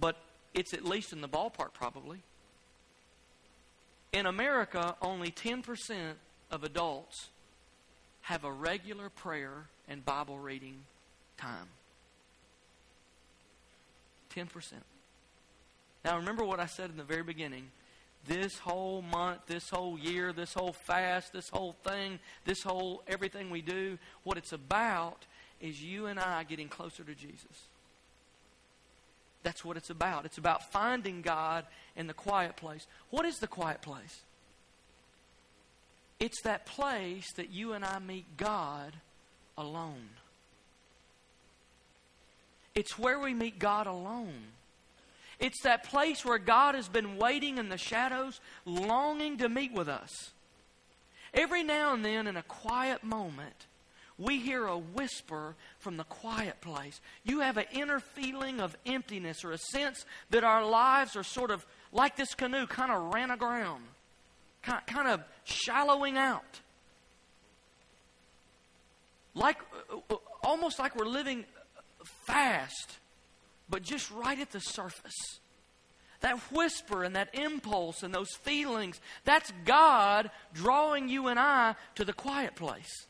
but 0.00 0.16
it's 0.54 0.72
at 0.72 0.82
least 0.82 1.12
in 1.12 1.20
the 1.20 1.28
ballpark, 1.28 1.74
probably. 1.74 2.22
In 4.14 4.24
America, 4.24 4.96
only 5.02 5.30
10% 5.30 6.14
of 6.50 6.64
adults 6.64 7.28
have 8.22 8.44
a 8.44 8.50
regular 8.50 9.10
prayer 9.10 9.66
and 9.86 10.02
Bible 10.02 10.38
reading 10.38 10.78
time. 11.36 11.68
10%. 14.34 14.72
Now, 16.02 16.16
remember 16.16 16.46
what 16.46 16.60
I 16.60 16.66
said 16.66 16.88
in 16.88 16.96
the 16.96 17.04
very 17.04 17.22
beginning. 17.22 17.70
This 18.28 18.58
whole 18.58 19.02
month, 19.02 19.42
this 19.46 19.70
whole 19.70 19.98
year, 19.98 20.32
this 20.32 20.54
whole 20.54 20.72
fast, 20.72 21.32
this 21.32 21.48
whole 21.48 21.76
thing, 21.84 22.18
this 22.44 22.62
whole 22.62 23.02
everything 23.06 23.50
we 23.50 23.62
do, 23.62 23.98
what 24.24 24.36
it's 24.36 24.52
about 24.52 25.24
is 25.60 25.82
you 25.82 26.06
and 26.06 26.18
I 26.18 26.44
getting 26.44 26.68
closer 26.68 27.04
to 27.04 27.14
Jesus. 27.14 27.68
That's 29.42 29.64
what 29.64 29.76
it's 29.76 29.90
about. 29.90 30.24
It's 30.24 30.38
about 30.38 30.72
finding 30.72 31.22
God 31.22 31.66
in 31.94 32.08
the 32.08 32.14
quiet 32.14 32.56
place. 32.56 32.86
What 33.10 33.24
is 33.24 33.38
the 33.38 33.46
quiet 33.46 33.80
place? 33.80 34.22
It's 36.18 36.42
that 36.42 36.66
place 36.66 37.32
that 37.34 37.50
you 37.50 37.72
and 37.72 37.84
I 37.84 38.00
meet 38.00 38.36
God 38.36 38.94
alone. 39.56 40.08
It's 42.74 42.98
where 42.98 43.20
we 43.20 43.34
meet 43.34 43.58
God 43.58 43.86
alone. 43.86 44.48
It's 45.38 45.62
that 45.62 45.84
place 45.84 46.24
where 46.24 46.38
God 46.38 46.74
has 46.74 46.88
been 46.88 47.16
waiting 47.16 47.58
in 47.58 47.68
the 47.68 47.78
shadows, 47.78 48.40
longing 48.64 49.38
to 49.38 49.48
meet 49.48 49.72
with 49.72 49.88
us. 49.88 50.30
Every 51.34 51.62
now 51.62 51.92
and 51.92 52.04
then, 52.04 52.26
in 52.26 52.36
a 52.36 52.42
quiet 52.42 53.04
moment, 53.04 53.66
we 54.18 54.38
hear 54.40 54.64
a 54.66 54.78
whisper 54.78 55.54
from 55.78 55.98
the 55.98 56.04
quiet 56.04 56.60
place. 56.62 57.00
You 57.24 57.40
have 57.40 57.58
an 57.58 57.66
inner 57.72 58.00
feeling 58.00 58.60
of 58.60 58.76
emptiness 58.86 59.44
or 59.44 59.52
a 59.52 59.58
sense 59.58 60.06
that 60.30 60.44
our 60.44 60.64
lives 60.64 61.16
are 61.16 61.22
sort 61.22 61.50
of 61.50 61.66
like 61.92 62.16
this 62.16 62.34
canoe, 62.34 62.66
kind 62.66 62.90
of 62.90 63.12
ran 63.12 63.30
aground 63.30 63.82
kind 64.86 65.08
of 65.08 65.22
shallowing 65.44 66.16
out. 66.16 66.60
Like, 69.34 69.58
uh, 69.92 69.98
uh, 70.10 70.16
almost 70.42 70.78
like 70.78 70.96
we're 70.96 71.06
living 71.06 71.44
fast, 72.26 72.98
but 73.68 73.82
just 73.82 74.10
right 74.10 74.38
at 74.38 74.52
the 74.52 74.60
surface. 74.60 75.40
That 76.20 76.38
whisper 76.52 77.04
and 77.04 77.14
that 77.16 77.34
impulse 77.34 78.02
and 78.02 78.14
those 78.14 78.34
feelings, 78.42 79.00
that's 79.24 79.52
God 79.64 80.30
drawing 80.54 81.08
you 81.08 81.28
and 81.28 81.38
I 81.38 81.74
to 81.96 82.04
the 82.04 82.12
quiet 82.12 82.54
place. 82.54 83.06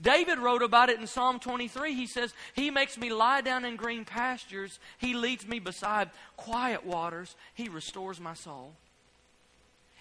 David 0.00 0.38
wrote 0.38 0.62
about 0.62 0.88
it 0.88 0.98
in 0.98 1.06
Psalm 1.06 1.38
23. 1.38 1.94
He 1.94 2.06
says, 2.06 2.34
He 2.54 2.70
makes 2.70 2.98
me 2.98 3.12
lie 3.12 3.40
down 3.40 3.64
in 3.64 3.76
green 3.76 4.04
pastures. 4.04 4.80
He 4.98 5.14
leads 5.14 5.46
me 5.46 5.58
beside 5.60 6.10
quiet 6.36 6.84
waters. 6.84 7.36
He 7.54 7.68
restores 7.68 8.18
my 8.18 8.34
soul. 8.34 8.72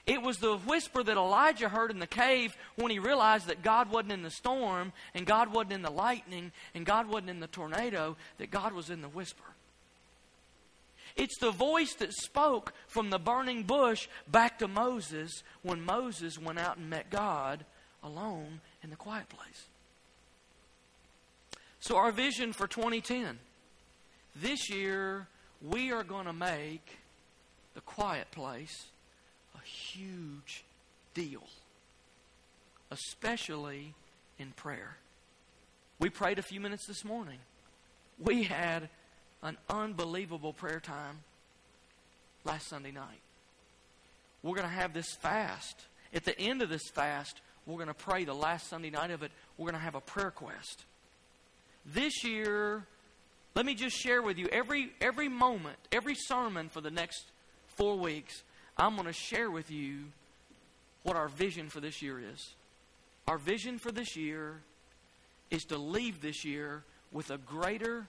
It 0.07 0.21
was 0.21 0.39
the 0.39 0.57
whisper 0.57 1.03
that 1.03 1.17
Elijah 1.17 1.69
heard 1.69 1.91
in 1.91 1.99
the 1.99 2.07
cave 2.07 2.57
when 2.75 2.89
he 2.89 2.97
realized 2.97 3.47
that 3.47 3.61
God 3.61 3.91
wasn't 3.91 4.13
in 4.13 4.23
the 4.23 4.31
storm, 4.31 4.93
and 5.13 5.27
God 5.27 5.53
wasn't 5.53 5.73
in 5.73 5.81
the 5.83 5.91
lightning, 5.91 6.51
and 6.73 6.85
God 6.85 7.07
wasn't 7.07 7.29
in 7.29 7.39
the 7.39 7.47
tornado, 7.47 8.17
that 8.39 8.49
God 8.49 8.73
was 8.73 8.89
in 8.89 9.01
the 9.01 9.09
whisper. 9.09 9.43
It's 11.15 11.37
the 11.39 11.51
voice 11.51 11.93
that 11.95 12.13
spoke 12.13 12.73
from 12.87 13.09
the 13.09 13.19
burning 13.19 13.63
bush 13.63 14.07
back 14.27 14.59
to 14.59 14.67
Moses 14.67 15.43
when 15.61 15.81
Moses 15.81 16.37
went 16.39 16.59
out 16.59 16.77
and 16.77 16.89
met 16.89 17.09
God 17.09 17.65
alone 18.03 18.61
in 18.83 18.89
the 18.89 18.95
quiet 18.95 19.29
place. 19.29 19.65
So, 21.79 21.97
our 21.97 22.11
vision 22.11 22.53
for 22.53 22.67
2010 22.67 23.39
this 24.35 24.69
year, 24.69 25.27
we 25.61 25.91
are 25.91 26.03
going 26.03 26.25
to 26.25 26.33
make 26.33 26.99
the 27.73 27.81
quiet 27.81 28.29
place 28.31 28.87
a 29.55 29.65
huge 29.67 30.63
deal, 31.13 31.43
especially 32.91 33.93
in 34.39 34.51
prayer. 34.51 34.97
We 35.99 36.09
prayed 36.09 36.39
a 36.39 36.43
few 36.43 36.59
minutes 36.59 36.87
this 36.87 37.03
morning. 37.03 37.39
We 38.19 38.43
had 38.43 38.89
an 39.43 39.57
unbelievable 39.69 40.53
prayer 40.53 40.79
time 40.79 41.19
last 42.43 42.67
Sunday 42.67 42.91
night. 42.91 43.19
We're 44.43 44.55
going 44.55 44.67
to 44.67 44.73
have 44.73 44.93
this 44.93 45.13
fast. 45.21 45.75
At 46.13 46.25
the 46.25 46.37
end 46.39 46.61
of 46.61 46.69
this 46.69 46.89
fast, 46.93 47.41
we're 47.65 47.75
going 47.75 47.87
to 47.87 47.93
pray 47.93 48.25
the 48.25 48.33
last 48.33 48.69
Sunday 48.69 48.89
night 48.89 49.11
of 49.11 49.23
it. 49.23 49.31
We're 49.57 49.65
going 49.65 49.79
to 49.79 49.85
have 49.85 49.95
a 49.95 50.01
prayer 50.01 50.31
quest. 50.31 50.85
This 51.85 52.23
year, 52.23 52.85
let 53.55 53.65
me 53.65 53.75
just 53.75 53.95
share 53.95 54.21
with 54.21 54.37
you 54.37 54.47
every 54.51 54.91
every 54.99 55.29
moment, 55.29 55.77
every 55.91 56.15
sermon 56.15 56.69
for 56.69 56.81
the 56.81 56.91
next 56.91 57.25
4 57.77 57.97
weeks, 57.97 58.43
I'm 58.77 58.95
going 58.95 59.07
to 59.07 59.13
share 59.13 59.49
with 59.49 59.71
you 59.71 60.05
what 61.03 61.15
our 61.15 61.27
vision 61.27 61.69
for 61.69 61.79
this 61.79 62.01
year 62.01 62.19
is. 62.19 62.53
Our 63.27 63.37
vision 63.37 63.79
for 63.79 63.91
this 63.91 64.15
year 64.15 64.61
is 65.49 65.63
to 65.65 65.77
leave 65.77 66.21
this 66.21 66.45
year 66.45 66.83
with 67.11 67.31
a 67.31 67.37
greater 67.37 68.07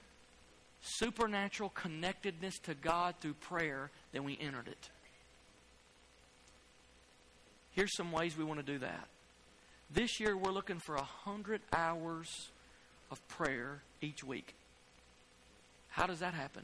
supernatural 0.82 1.70
connectedness 1.70 2.58
to 2.64 2.74
God 2.74 3.14
through 3.20 3.34
prayer 3.34 3.90
than 4.12 4.24
we 4.24 4.36
entered 4.40 4.68
it. 4.68 4.90
Here's 7.70 7.96
some 7.96 8.12
ways 8.12 8.36
we 8.36 8.44
want 8.44 8.60
to 8.60 8.66
do 8.66 8.78
that. 8.80 9.06
This 9.90 10.20
year, 10.20 10.36
we're 10.36 10.52
looking 10.52 10.78
for 10.78 10.96
100 10.96 11.60
hours 11.72 12.50
of 13.10 13.26
prayer 13.28 13.82
each 14.00 14.24
week. 14.24 14.54
How 15.90 16.06
does 16.06 16.20
that 16.20 16.34
happen? 16.34 16.62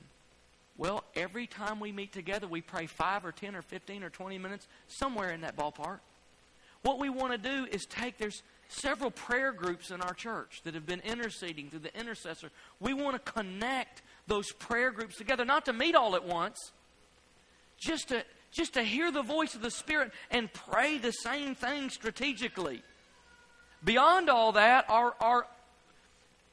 Well, 0.77 1.05
every 1.15 1.47
time 1.47 1.81
we 1.81 1.93
meet 1.93 2.13
together, 2.13 2.47
we 2.47 2.61
pray 2.61 2.87
5 2.87 3.25
or 3.25 3.33
10 3.33 3.57
or 3.57 3.63
15 3.63 4.03
or 4.03 4.11
20 4.11 4.39
minutes, 4.39 4.67
somewhere 4.87 5.31
in 5.31 5.43
that 5.43 5.57
ballpark. 5.57 5.99
What 6.83 6.99
we 6.99 7.11
want 7.11 7.33
to 7.33 7.39
do 7.39 7.67
is 7.71 7.85
take, 7.85 8.19
there's 8.19 8.43
several 8.69 9.11
prayer 9.11 9.53
groups 9.53 9.91
in 9.91 10.01
our 10.01 10.15
church 10.15 10.61
that 10.65 10.75
have 10.75 10.87
been 10.87 11.01
interceding 11.01 11.69
through 11.69 11.81
the 11.81 11.99
intercessor. 11.99 12.51
We 12.81 12.95
want 12.95 13.15
to 13.25 13.33
connect 13.33 14.03
those 14.29 14.53
prayer 14.53 14.91
groups 14.91 15.17
together, 15.17 15.45
not 15.45 15.65
to 15.65 15.73
meet 15.73 15.95
all 15.95 16.15
at 16.15 16.25
once, 16.25 16.73
just 17.79 18.09
to, 18.09 18.23
just 18.53 18.75
to 18.75 18.83
hear 18.83 19.11
the 19.11 19.23
voice 19.23 19.55
of 19.55 19.63
the 19.63 19.71
Spirit 19.71 20.13
and 20.31 20.53
pray 20.53 20.99
the 20.99 21.13
same 21.13 21.55
thing 21.55 21.91
strategically. 21.91 22.83
Beyond 23.83 24.29
all 24.29 24.53
that, 24.53 24.85
our, 24.89 25.15
our 25.21 25.47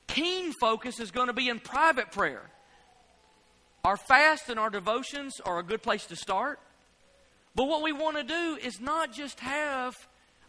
keen 0.08 0.54
focus 0.60 1.00
is 1.00 1.12
going 1.12 1.28
to 1.28 1.34
be 1.34 1.50
in 1.50 1.60
private 1.60 2.12
prayer. 2.12 2.50
Our 3.84 3.98
fast 3.98 4.50
and 4.50 4.60
our 4.60 4.70
devotions 4.70 5.40
are 5.46 5.60
a 5.60 5.64
good 5.64 5.84
place 5.84 6.06
to 6.08 6.16
start. 6.16 6.60
But 7.54 7.66
what 7.66 7.84
we 7.84 7.92
want 7.92 8.18
to 8.18 8.24
do 8.24 8.58
is 8.62 8.80
not 8.80 9.14
just 9.14 9.40
have 9.40 9.96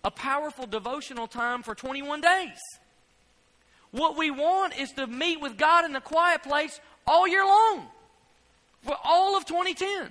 a 0.02 0.10
powerful 0.10 0.66
devotional 0.66 1.26
time 1.26 1.62
for 1.62 1.74
21 1.74 2.20
days. 2.20 2.58
What 3.90 4.16
we 4.16 4.30
want 4.30 4.78
is 4.78 4.90
to 4.92 5.06
meet 5.06 5.40
with 5.40 5.56
God 5.56 5.84
in 5.84 5.92
the 5.92 6.00
quiet 6.00 6.42
place 6.42 6.80
all 7.06 7.26
year 7.28 7.44
long 7.44 7.86
for 8.82 8.96
all 9.04 9.36
of 9.36 9.44
2010. 9.46 10.10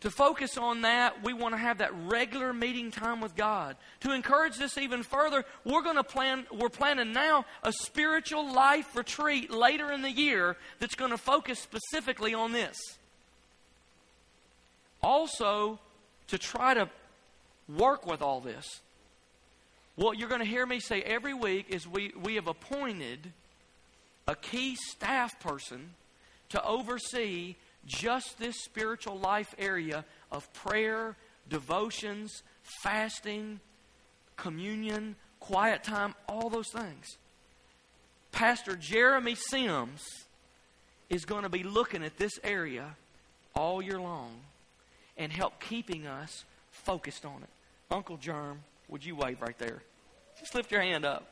To 0.00 0.10
focus 0.10 0.56
on 0.56 0.80
that, 0.80 1.22
we 1.22 1.34
want 1.34 1.52
to 1.52 1.58
have 1.58 1.78
that 1.78 1.92
regular 2.06 2.54
meeting 2.54 2.90
time 2.90 3.20
with 3.20 3.36
God. 3.36 3.76
To 4.00 4.12
encourage 4.12 4.56
this 4.56 4.78
even 4.78 5.02
further, 5.02 5.44
we're 5.64 5.82
going 5.82 5.96
to 5.96 6.04
plan 6.04 6.46
we're 6.50 6.70
planning 6.70 7.12
now 7.12 7.44
a 7.62 7.70
spiritual 7.70 8.50
life 8.50 8.96
retreat 8.96 9.50
later 9.50 9.92
in 9.92 10.00
the 10.00 10.10
year 10.10 10.56
that's 10.78 10.94
going 10.94 11.10
to 11.10 11.18
focus 11.18 11.58
specifically 11.58 12.32
on 12.32 12.52
this. 12.52 12.78
Also, 15.02 15.78
to 16.28 16.38
try 16.38 16.72
to 16.72 16.88
work 17.68 18.06
with 18.06 18.22
all 18.22 18.40
this. 18.40 18.80
What 19.96 20.18
you're 20.18 20.28
going 20.30 20.40
to 20.40 20.46
hear 20.46 20.64
me 20.64 20.80
say 20.80 21.02
every 21.02 21.34
week 21.34 21.66
is 21.68 21.86
we, 21.86 22.12
we 22.22 22.36
have 22.36 22.46
appointed 22.46 23.32
a 24.26 24.34
key 24.34 24.76
staff 24.76 25.38
person 25.40 25.90
to 26.50 26.64
oversee 26.64 27.56
just 27.86 28.38
this 28.38 28.56
spiritual 28.62 29.18
life 29.18 29.54
area 29.58 30.04
of 30.30 30.52
prayer, 30.52 31.16
devotions, 31.48 32.42
fasting, 32.82 33.60
communion, 34.36 35.16
quiet 35.38 35.82
time, 35.82 36.14
all 36.28 36.50
those 36.50 36.70
things. 36.72 37.16
Pastor 38.32 38.76
Jeremy 38.76 39.34
Sims 39.34 40.02
is 41.08 41.24
going 41.24 41.42
to 41.42 41.48
be 41.48 41.62
looking 41.62 42.04
at 42.04 42.16
this 42.16 42.38
area 42.44 42.96
all 43.54 43.82
year 43.82 44.00
long 44.00 44.30
and 45.16 45.32
help 45.32 45.60
keeping 45.60 46.06
us 46.06 46.44
focused 46.70 47.24
on 47.24 47.42
it. 47.42 47.48
Uncle 47.90 48.16
Germ, 48.16 48.60
would 48.88 49.04
you 49.04 49.16
wave 49.16 49.42
right 49.42 49.58
there? 49.58 49.82
Just 50.38 50.54
lift 50.54 50.70
your 50.70 50.80
hand 50.80 51.04
up. 51.04 51.26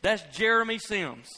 That's 0.00 0.22
Jeremy 0.36 0.78
Sims. 0.78 1.28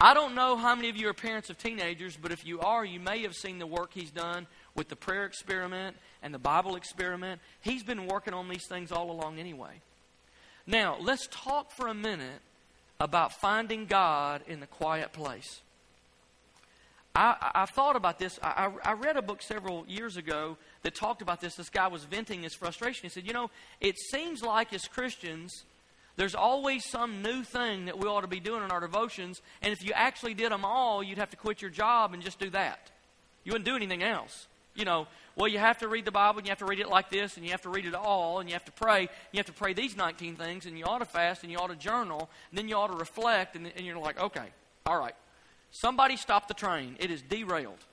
I 0.00 0.12
don't 0.12 0.34
know 0.34 0.56
how 0.56 0.74
many 0.74 0.90
of 0.90 0.96
you 0.96 1.08
are 1.08 1.14
parents 1.14 1.48
of 1.48 1.56
teenagers, 1.56 2.18
but 2.20 2.30
if 2.30 2.46
you 2.46 2.60
are, 2.60 2.84
you 2.84 3.00
may 3.00 3.22
have 3.22 3.34
seen 3.34 3.58
the 3.58 3.66
work 3.66 3.92
he's 3.94 4.10
done 4.10 4.46
with 4.74 4.88
the 4.88 4.96
prayer 4.96 5.24
experiment 5.24 5.96
and 6.22 6.34
the 6.34 6.38
Bible 6.38 6.76
experiment. 6.76 7.40
He's 7.62 7.82
been 7.82 8.06
working 8.06 8.34
on 8.34 8.48
these 8.48 8.66
things 8.68 8.92
all 8.92 9.10
along 9.10 9.38
anyway. 9.38 9.80
Now, 10.66 10.98
let's 11.00 11.26
talk 11.30 11.70
for 11.70 11.88
a 11.88 11.94
minute 11.94 12.42
about 13.00 13.32
finding 13.32 13.86
God 13.86 14.42
in 14.46 14.60
the 14.60 14.66
quiet 14.66 15.12
place. 15.12 15.60
I, 17.14 17.52
have 17.54 17.70
thought 17.70 17.96
about 17.96 18.18
this. 18.18 18.38
I, 18.42 18.70
I, 18.84 18.92
read 18.92 19.16
a 19.16 19.22
book 19.22 19.40
several 19.40 19.86
years 19.88 20.18
ago 20.18 20.58
that 20.82 20.94
talked 20.94 21.22
about 21.22 21.40
this. 21.40 21.54
This 21.54 21.70
guy 21.70 21.88
was 21.88 22.04
venting 22.04 22.42
his 22.42 22.54
frustration. 22.54 23.04
He 23.04 23.08
said, 23.08 23.26
You 23.26 23.32
know, 23.32 23.50
it 23.80 23.96
seems 24.10 24.42
like 24.42 24.74
as 24.74 24.86
Christians, 24.86 25.64
there's 26.16 26.34
always 26.34 26.84
some 26.84 27.22
new 27.22 27.42
thing 27.42 27.86
that 27.86 27.98
we 27.98 28.08
ought 28.08 28.22
to 28.22 28.26
be 28.26 28.40
doing 28.40 28.64
in 28.64 28.70
our 28.70 28.80
devotions, 28.80 29.42
and 29.62 29.72
if 29.72 29.84
you 29.84 29.92
actually 29.92 30.34
did 30.34 30.50
them 30.50 30.64
all, 30.64 31.02
you'd 31.02 31.18
have 31.18 31.30
to 31.30 31.36
quit 31.36 31.60
your 31.60 31.70
job 31.70 32.14
and 32.14 32.22
just 32.22 32.38
do 32.38 32.50
that. 32.50 32.90
You 33.44 33.52
wouldn't 33.52 33.66
do 33.66 33.76
anything 33.76 34.02
else. 34.02 34.48
You 34.74 34.84
know, 34.84 35.06
well, 35.36 35.48
you 35.48 35.58
have 35.58 35.78
to 35.78 35.88
read 35.88 36.06
the 36.06 36.10
Bible, 36.10 36.38
and 36.38 36.46
you 36.46 36.50
have 36.50 36.58
to 36.58 36.66
read 36.66 36.80
it 36.80 36.88
like 36.88 37.10
this, 37.10 37.36
and 37.36 37.44
you 37.44 37.52
have 37.52 37.62
to 37.62 37.68
read 37.68 37.84
it 37.84 37.94
all, 37.94 38.40
and 38.40 38.48
you 38.48 38.54
have 38.54 38.64
to 38.64 38.72
pray. 38.72 39.08
You 39.32 39.38
have 39.38 39.46
to 39.46 39.52
pray 39.52 39.74
these 39.74 39.96
19 39.96 40.36
things, 40.36 40.64
and 40.64 40.78
you 40.78 40.84
ought 40.84 40.98
to 40.98 41.04
fast, 41.04 41.42
and 41.42 41.52
you 41.52 41.58
ought 41.58 41.68
to 41.68 41.76
journal, 41.76 42.30
and 42.50 42.58
then 42.58 42.68
you 42.68 42.76
ought 42.76 42.90
to 42.90 42.96
reflect, 42.96 43.54
and, 43.54 43.70
and 43.76 43.84
you're 43.84 43.98
like, 43.98 44.20
okay, 44.20 44.46
all 44.86 44.98
right. 44.98 45.14
Somebody 45.70 46.16
stop 46.16 46.48
the 46.48 46.54
train. 46.54 46.96
It 46.98 47.10
is 47.10 47.20
derailed. 47.20 47.84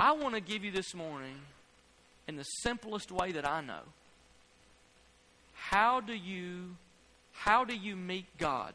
I 0.00 0.12
want 0.12 0.34
to 0.34 0.40
give 0.40 0.64
you 0.64 0.70
this 0.70 0.94
morning, 0.94 1.36
in 2.26 2.36
the 2.36 2.42
simplest 2.42 3.12
way 3.12 3.32
that 3.32 3.46
I 3.46 3.60
know, 3.60 3.82
how 5.70 6.00
do 6.00 6.14
you 6.14 6.76
how 7.32 7.64
do 7.64 7.74
you 7.74 7.96
meet 7.96 8.26
God? 8.38 8.74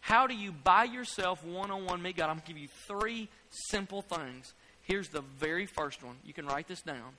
How 0.00 0.26
do 0.26 0.34
you 0.34 0.52
by 0.52 0.84
yourself 0.84 1.44
one 1.44 1.70
on 1.70 1.84
one 1.84 2.02
meet 2.02 2.16
God? 2.16 2.30
I'm 2.30 2.36
going 2.36 2.46
to 2.46 2.46
give 2.48 2.58
you 2.58 2.68
three 2.86 3.28
simple 3.50 4.02
things. 4.02 4.54
Here's 4.82 5.08
the 5.08 5.22
very 5.38 5.66
first 5.66 6.02
one. 6.02 6.16
You 6.24 6.32
can 6.32 6.46
write 6.46 6.66
this 6.68 6.80
down. 6.80 7.12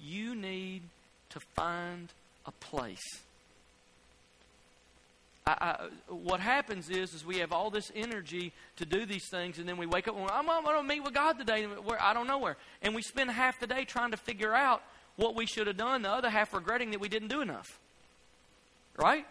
You 0.00 0.34
need 0.34 0.82
to 1.30 1.40
find 1.54 2.08
a 2.44 2.50
place. 2.50 3.20
I, 5.46 5.52
I, 5.60 6.12
what 6.12 6.40
happens 6.40 6.90
is, 6.90 7.14
is 7.14 7.24
we 7.24 7.38
have 7.38 7.52
all 7.52 7.70
this 7.70 7.90
energy 7.94 8.52
to 8.76 8.84
do 8.84 9.06
these 9.06 9.28
things, 9.30 9.58
and 9.58 9.68
then 9.68 9.76
we 9.76 9.86
wake 9.86 10.08
up 10.08 10.16
and 10.16 10.30
I'm, 10.30 10.48
I'm 10.50 10.64
going 10.64 10.76
to 10.76 10.82
meet 10.82 11.02
with 11.02 11.14
God 11.14 11.38
today. 11.38 11.64
Where, 11.64 12.00
I 12.02 12.12
don't 12.12 12.26
know 12.26 12.38
where, 12.38 12.56
and 12.82 12.94
we 12.94 13.02
spend 13.02 13.30
half 13.30 13.58
the 13.60 13.66
day 13.66 13.84
trying 13.84 14.10
to 14.10 14.16
figure 14.16 14.54
out 14.54 14.82
what 15.16 15.34
we 15.34 15.46
should 15.46 15.66
have 15.66 15.76
done, 15.76 16.02
the 16.02 16.10
other 16.10 16.30
half 16.30 16.52
regretting 16.54 16.90
that 16.92 17.00
we 17.00 17.08
didn't 17.08 17.28
do 17.28 17.40
enough. 17.40 17.78
Right? 18.96 19.26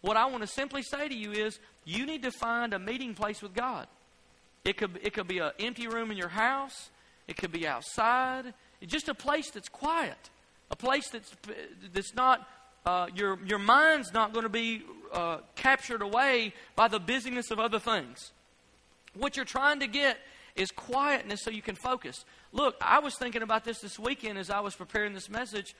What 0.00 0.16
I 0.16 0.26
want 0.26 0.42
to 0.42 0.46
simply 0.46 0.82
say 0.82 1.08
to 1.08 1.14
you 1.14 1.32
is 1.32 1.58
you 1.84 2.06
need 2.06 2.22
to 2.22 2.30
find 2.30 2.72
a 2.74 2.78
meeting 2.78 3.14
place 3.14 3.42
with 3.42 3.54
God. 3.54 3.86
It 4.64 4.76
could, 4.76 4.98
it 5.02 5.14
could 5.14 5.28
be 5.28 5.38
an 5.38 5.52
empty 5.60 5.86
room 5.86 6.10
in 6.10 6.16
your 6.16 6.28
house, 6.28 6.90
it 7.28 7.36
could 7.36 7.52
be 7.52 7.66
outside, 7.66 8.52
it's 8.80 8.92
just 8.92 9.08
a 9.08 9.14
place 9.14 9.50
that's 9.50 9.68
quiet, 9.68 10.30
a 10.70 10.76
place 10.76 11.08
that's, 11.08 11.32
that's 11.92 12.14
not, 12.14 12.48
uh, 12.84 13.06
your, 13.14 13.38
your 13.44 13.58
mind's 13.58 14.12
not 14.12 14.32
going 14.32 14.42
to 14.42 14.48
be 14.48 14.82
uh, 15.12 15.38
captured 15.54 16.02
away 16.02 16.52
by 16.74 16.88
the 16.88 16.98
busyness 16.98 17.50
of 17.50 17.60
other 17.60 17.78
things. 17.78 18.32
What 19.14 19.36
you're 19.36 19.44
trying 19.44 19.80
to 19.80 19.86
get 19.86 20.18
is 20.56 20.70
quietness 20.70 21.42
so 21.42 21.50
you 21.50 21.62
can 21.62 21.76
focus. 21.76 22.24
Look, 22.56 22.76
I 22.80 23.00
was 23.00 23.14
thinking 23.16 23.42
about 23.42 23.64
this 23.64 23.80
this 23.80 23.98
weekend 23.98 24.38
as 24.38 24.48
I 24.48 24.60
was 24.60 24.74
preparing 24.74 25.12
this 25.12 25.28
message. 25.28 25.74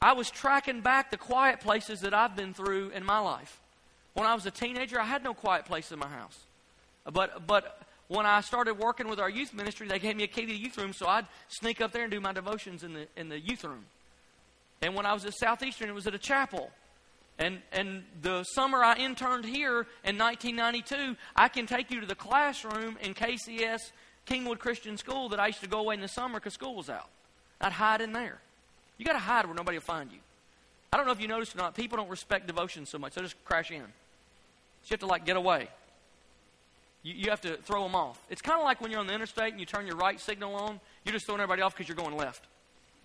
I 0.00 0.14
was 0.14 0.32
tracking 0.32 0.80
back 0.80 1.12
the 1.12 1.16
quiet 1.16 1.60
places 1.60 2.00
that 2.00 2.12
I've 2.12 2.34
been 2.34 2.54
through 2.54 2.90
in 2.90 3.04
my 3.04 3.20
life. 3.20 3.60
When 4.14 4.26
I 4.26 4.34
was 4.34 4.44
a 4.44 4.50
teenager, 4.50 5.00
I 5.00 5.04
had 5.04 5.22
no 5.22 5.32
quiet 5.32 5.64
place 5.64 5.92
in 5.92 6.00
my 6.00 6.08
house. 6.08 6.36
But, 7.04 7.46
but 7.46 7.82
when 8.08 8.26
I 8.26 8.40
started 8.40 8.80
working 8.80 9.06
with 9.06 9.20
our 9.20 9.30
youth 9.30 9.54
ministry, 9.54 9.86
they 9.86 10.00
gave 10.00 10.16
me 10.16 10.24
a 10.24 10.26
key 10.26 10.40
to 10.40 10.48
the 10.48 10.58
youth 10.58 10.76
room, 10.76 10.92
so 10.92 11.06
I'd 11.06 11.26
sneak 11.46 11.80
up 11.80 11.92
there 11.92 12.02
and 12.02 12.10
do 12.10 12.20
my 12.20 12.32
devotions 12.32 12.82
in 12.82 12.94
the, 12.94 13.06
in 13.16 13.28
the 13.28 13.38
youth 13.38 13.62
room. 13.62 13.84
And 14.82 14.96
when 14.96 15.06
I 15.06 15.12
was 15.12 15.24
at 15.24 15.34
Southeastern, 15.34 15.88
it 15.88 15.94
was 15.94 16.08
at 16.08 16.16
a 16.16 16.18
chapel. 16.18 16.72
And, 17.38 17.62
and 17.70 18.02
the 18.20 18.42
summer 18.42 18.82
I 18.82 18.96
interned 18.96 19.44
here 19.44 19.86
in 20.04 20.18
1992, 20.18 21.16
I 21.36 21.46
can 21.46 21.66
take 21.66 21.92
you 21.92 22.00
to 22.00 22.06
the 22.06 22.16
classroom 22.16 22.98
in 23.00 23.14
KCS, 23.14 23.92
Kingwood 24.26 24.58
Christian 24.58 24.96
School, 24.96 25.28
that 25.30 25.40
I 25.40 25.48
used 25.48 25.60
to 25.60 25.68
go 25.68 25.80
away 25.80 25.94
in 25.94 26.00
the 26.00 26.08
summer 26.08 26.38
because 26.38 26.54
school 26.54 26.76
was 26.76 26.88
out. 26.88 27.08
I'd 27.60 27.72
hide 27.72 28.00
in 28.00 28.12
there. 28.12 28.38
You 28.98 29.04
got 29.04 29.14
to 29.14 29.18
hide 29.18 29.46
where 29.46 29.54
nobody 29.54 29.78
will 29.78 29.82
find 29.82 30.10
you. 30.12 30.18
I 30.92 30.96
don't 30.96 31.06
know 31.06 31.12
if 31.12 31.20
you 31.20 31.28
noticed 31.28 31.54
or 31.54 31.58
not, 31.58 31.74
people 31.74 31.96
don't 31.96 32.10
respect 32.10 32.46
devotion 32.46 32.86
so 32.86 32.98
much. 32.98 33.14
They 33.14 33.22
just 33.22 33.42
crash 33.44 33.70
in. 33.70 33.80
So 33.80 33.84
you 33.84 34.90
have 34.90 35.00
to, 35.00 35.06
like, 35.06 35.24
get 35.24 35.36
away. 35.36 35.68
You, 37.02 37.14
you 37.14 37.30
have 37.30 37.40
to 37.42 37.56
throw 37.56 37.82
them 37.82 37.94
off. 37.94 38.20
It's 38.28 38.42
kind 38.42 38.58
of 38.58 38.64
like 38.64 38.80
when 38.80 38.90
you're 38.90 39.00
on 39.00 39.06
the 39.06 39.14
interstate 39.14 39.52
and 39.52 39.60
you 39.60 39.66
turn 39.66 39.86
your 39.86 39.96
right 39.96 40.20
signal 40.20 40.54
on, 40.54 40.80
you're 41.04 41.12
just 41.12 41.26
throwing 41.26 41.40
everybody 41.40 41.62
off 41.62 41.74
because 41.74 41.88
you're 41.88 41.96
going 41.96 42.16
left. 42.16 42.44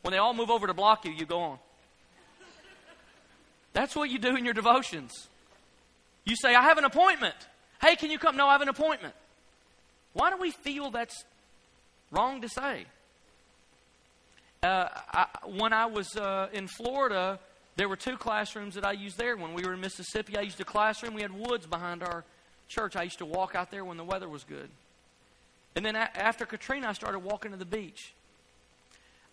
When 0.01 0.11
they 0.11 0.17
all 0.17 0.33
move 0.33 0.49
over 0.49 0.67
to 0.67 0.73
block 0.73 1.05
you, 1.05 1.11
you 1.11 1.25
go 1.25 1.39
on. 1.39 1.59
That's 3.73 3.95
what 3.95 4.09
you 4.09 4.19
do 4.19 4.35
in 4.35 4.43
your 4.43 4.53
devotions. 4.53 5.27
You 6.25 6.35
say, 6.35 6.55
I 6.55 6.63
have 6.63 6.77
an 6.77 6.83
appointment. 6.83 7.35
Hey, 7.81 7.95
can 7.95 8.11
you 8.11 8.17
come? 8.17 8.35
No, 8.35 8.47
I 8.47 8.53
have 8.53 8.61
an 8.61 8.69
appointment. 8.69 9.13
Why 10.13 10.29
do 10.29 10.37
we 10.37 10.51
feel 10.51 10.91
that's 10.91 11.25
wrong 12.11 12.41
to 12.41 12.49
say? 12.49 12.85
Uh, 14.63 14.87
I, 15.13 15.27
when 15.45 15.73
I 15.73 15.85
was 15.85 16.15
uh, 16.15 16.47
in 16.51 16.67
Florida, 16.67 17.39
there 17.75 17.87
were 17.87 17.95
two 17.95 18.17
classrooms 18.17 18.73
that 18.75 18.85
I 18.85 18.93
used 18.93 19.17
there. 19.17 19.37
When 19.37 19.53
we 19.53 19.63
were 19.63 19.73
in 19.73 19.81
Mississippi, 19.81 20.35
I 20.35 20.41
used 20.41 20.59
a 20.59 20.65
classroom. 20.65 21.13
We 21.13 21.21
had 21.21 21.31
woods 21.31 21.67
behind 21.67 22.01
our 22.01 22.23
church. 22.67 22.95
I 22.95 23.03
used 23.03 23.19
to 23.19 23.25
walk 23.25 23.53
out 23.53 23.69
there 23.69 23.85
when 23.85 23.97
the 23.97 24.03
weather 24.03 24.27
was 24.27 24.43
good. 24.43 24.69
And 25.75 25.85
then 25.85 25.95
a- 25.95 26.09
after 26.15 26.45
Katrina, 26.45 26.87
I 26.87 26.93
started 26.93 27.19
walking 27.19 27.51
to 27.51 27.57
the 27.57 27.65
beach. 27.65 28.13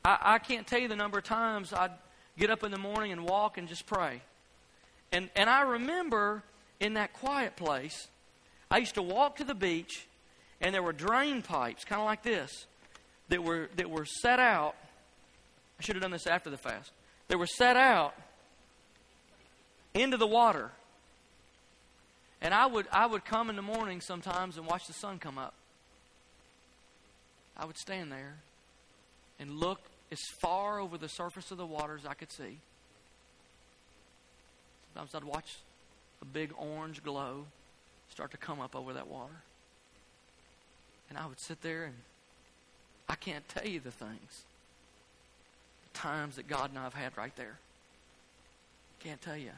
I-, 0.05 0.19
I 0.21 0.39
can't 0.39 0.67
tell 0.67 0.79
you 0.79 0.89
the 0.89 0.97
number 0.97 1.19
of 1.19 1.25
times 1.25 1.73
I'd 1.73 1.93
get 2.39 2.51
up 2.51 2.63
in 2.63 2.71
the 2.71 2.79
morning 2.79 3.13
and 3.13 3.25
walk 3.25 3.57
and 3.57 3.67
just 3.67 3.87
pray. 3.87 4.21
And, 5.11 5.31
and 5.35 5.49
I 5.49 5.63
remember 5.63 6.43
in 6.81 6.95
that 6.95 7.15
quiet 7.15 7.57
place, 7.57 8.09
I 8.71 8.79
used 8.79 8.97
to 8.97 9.03
walk 9.03 9.37
to 9.37 9.45
the 9.45 9.55
beach, 9.55 10.07
and 10.61 10.75
there 10.75 10.83
were 10.83 10.93
drain 10.93 11.43
pipes, 11.43 11.85
kind 11.85 12.01
of 12.01 12.07
like 12.07 12.23
this, 12.23 12.67
that 13.29 13.43
were, 13.43 13.69
that 13.77 13.91
were 13.91 14.05
set 14.05 14.39
out. 14.39 14.75
I 15.79 15.83
should 15.83 15.97
have 15.97 16.03
done 16.03 16.13
this 16.13 16.27
after 16.27 16.51
the 16.51 16.57
fast. 16.57 16.93
They 17.29 17.37
were 17.37 17.47
set 17.47 17.77
out 17.77 18.15
into 19.95 20.17
the 20.17 20.27
water. 20.27 20.71
And 22.41 22.53
I 22.53 22.67
would, 22.67 22.87
I 22.93 23.07
would 23.07 23.25
come 23.25 23.49
in 23.49 23.57
the 23.57 23.63
morning 23.63 24.01
sometimes 24.01 24.59
and 24.59 24.67
watch 24.67 24.87
the 24.87 24.93
sun 24.93 25.19
come 25.19 25.39
up. 25.39 25.55
I 27.57 27.65
would 27.65 27.79
stand 27.79 28.13
there 28.13 28.37
and 29.39 29.51
look 29.51 29.81
as 30.13 30.21
far 30.41 30.79
over 30.79 30.99
the 30.99 31.09
surface 31.09 31.51
of 31.51 31.59
the 31.59 31.67
water 31.67 31.97
as 31.97 32.07
I 32.07 32.15
could 32.15 32.31
see. 32.31 32.59
Sometimes 34.93 35.15
I'd 35.15 35.25
watch 35.25 35.57
a 36.21 36.25
big 36.25 36.53
orange 36.57 37.03
glow 37.03 37.47
start 38.11 38.31
to 38.33 38.37
come 38.37 38.61
up 38.61 38.77
over 38.77 38.93
that 38.93 39.09
water. 39.09 39.43
And 41.09 41.19
I 41.19 41.27
would 41.27 41.41
sit 41.41 41.63
there 41.63 41.85
and 41.85 41.95
I 43.09 43.15
can't 43.15 43.47
tell 43.49 43.67
you 43.67 43.81
the 43.81 43.91
things, 43.91 44.45
the 45.93 45.99
times 45.99 46.37
that 46.37 46.49
God 46.49 46.71
and 46.71 46.79
I 46.79 46.85
have 46.85 46.95
had 46.95 47.17
right 47.17 47.35
there. 47.37 47.59
Can't 49.01 49.21
tell 49.21 49.37
you. 49.37 49.51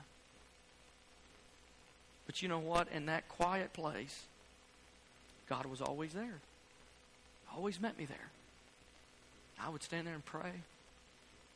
But 2.26 2.42
you 2.42 2.48
know 2.48 2.58
what? 2.58 2.88
In 2.92 3.06
that 3.06 3.28
quiet 3.28 3.72
place, 3.72 4.24
God 5.48 5.66
was 5.66 5.80
always 5.80 6.12
there. 6.12 6.40
Always 7.56 7.80
met 7.80 7.96
me 7.96 8.04
there. 8.04 8.30
I 9.60 9.68
would 9.68 9.82
stand 9.82 10.06
there 10.06 10.14
and 10.14 10.24
pray. 10.24 10.52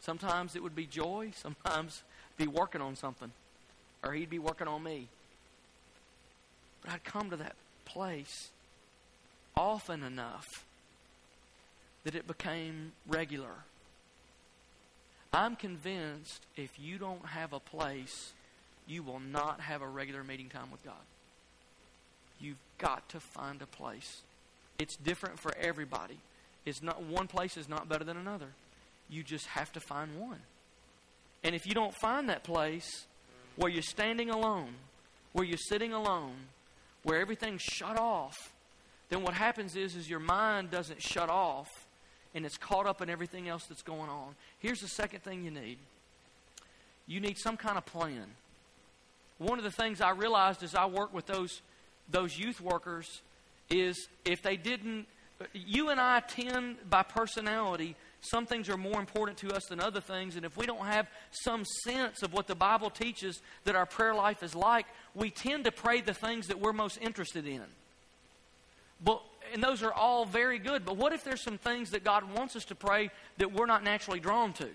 Sometimes 0.01 0.57
it 0.57 0.63
would 0.63 0.75
be 0.75 0.87
joy, 0.87 1.31
sometimes 1.35 2.03
be 2.39 2.47
working 2.47 2.81
on 2.81 2.97
something, 2.97 3.33
or 4.03 4.13
he'd 4.13 4.31
be 4.31 4.39
working 4.39 4.69
on 4.69 4.83
me. 4.83 5.09
But 6.83 6.93
I'd 6.93 7.05
come 7.05 7.31
to 7.31 7.37
that 7.37 7.57
place 7.85 8.49
often 9.61 10.03
enough 10.03 10.65
that 12.05 12.15
it 12.15 12.27
became 12.27 12.93
regular. 13.07 13.53
I'm 15.35 15.55
convinced 15.55 16.41
if 16.57 16.71
you 16.81 16.97
don't 16.97 17.27
have 17.27 17.53
a 17.53 17.61
place 17.61 18.33
you 18.87 19.03
will 19.03 19.21
not 19.21 19.61
have 19.61 19.83
a 19.83 19.87
regular 19.87 20.25
meeting 20.25 20.49
time 20.49 20.71
with 20.73 20.83
God. 20.83 21.05
You've 22.41 22.59
got 22.79 23.07
to 23.11 23.21
find 23.21 23.61
a 23.61 23.67
place. 23.67 24.23
It's 24.79 24.97
different 24.97 25.39
for 25.39 25.53
everybody. 25.61 26.17
It's 26.65 26.83
not 26.83 27.03
one 27.03 27.27
place 27.27 27.59
is 27.59 27.69
not 27.69 27.87
better 27.87 28.03
than 28.03 28.17
another. 28.17 28.49
You 29.11 29.23
just 29.23 29.47
have 29.49 29.71
to 29.75 29.81
find 29.81 30.19
one. 30.19 30.41
And 31.45 31.55
if 31.55 31.67
you 31.67 31.75
don't 31.75 31.95
find 32.01 32.31
that 32.31 32.45
place 32.45 32.89
where 33.57 33.71
you're 33.71 33.83
standing 33.83 34.31
alone, 34.31 34.73
where 35.33 35.45
you're 35.45 35.59
sitting 35.59 35.93
alone, 35.93 36.35
where 37.03 37.21
everything's 37.21 37.63
shut 37.63 37.99
off, 37.99 38.53
then 39.11 39.23
what 39.23 39.35
happens 39.35 39.77
is 39.77 39.95
is 39.95 40.09
your 40.09 40.21
mind 40.21 40.71
doesn't 40.71 41.03
shut 41.03 41.29
off 41.29 41.69
and 42.35 42.47
it's 42.47 42.57
caught 42.57 42.87
up 42.87 43.03
in 43.03 43.11
everything 43.11 43.49
else 43.49 43.65
that's 43.67 43.83
going 43.83 44.09
on. 44.09 44.35
Here's 44.61 44.81
the 44.81 44.89
second 44.89 45.23
thing 45.23 45.45
you 45.45 45.51
need. 45.51 45.79
You 47.07 47.21
need 47.21 47.37
some 47.39 47.57
kind 47.57 47.77
of 47.77 47.85
plan 47.85 48.27
one 49.41 49.57
of 49.57 49.65
the 49.65 49.71
things 49.71 50.03
I 50.03 50.11
realized 50.11 50.63
as 50.63 50.75
I 50.75 50.87
worked 50.87 51.15
with 51.15 51.27
those 51.27 51.63
those 52.11 52.39
youth 52.39 52.61
workers 52.61 53.23
is 53.71 54.09
if 54.25 54.43
they 54.43 54.57
didn't 54.57 55.07
you 55.55 55.89
and 55.89 55.99
I 55.99 56.21
tend 56.21 56.77
by 56.89 57.03
personality 57.03 57.97
some 58.21 58.45
things 58.45 58.69
are 58.69 58.77
more 58.77 59.01
important 59.01 59.39
to 59.39 59.55
us 59.55 59.65
than 59.65 59.81
other 59.81 60.01
things 60.01 60.37
and 60.37 60.45
if 60.45 60.57
we 60.57 60.67
don't 60.67 60.85
have 60.85 61.09
some 61.31 61.65
sense 61.85 62.23
of 62.23 62.35
what 62.35 62.47
the 62.47 62.55
Bible 62.55 62.91
teaches 62.91 63.41
that 63.65 63.75
our 63.75 63.87
prayer 63.87 64.15
life 64.15 64.43
is 64.43 64.55
like 64.55 64.87
we 65.15 65.31
tend 65.31 65.65
to 65.65 65.73
pray 65.73 66.03
the 66.03 66.15
things 66.15 66.49
that 66.49 66.61
we're 66.61 66.75
most 66.75 66.99
interested 67.01 67.47
in 67.47 67.63
but 69.05 69.23
and 69.53 69.63
those 69.63 69.83
are 69.83 69.93
all 69.93 70.25
very 70.25 70.59
good 70.59 70.85
but 70.85 70.97
what 70.97 71.13
if 71.13 71.25
there's 71.25 71.43
some 71.43 71.59
things 71.59 71.91
that 71.91 72.05
God 72.05 72.25
wants 72.37 72.57
us 72.57 72.65
to 72.67 72.75
pray 72.75 73.11
that 73.39 73.53
we're 73.53 73.67
not 73.67 73.83
naturally 73.83 74.21
drawn 74.21 74.53
to 74.55 74.69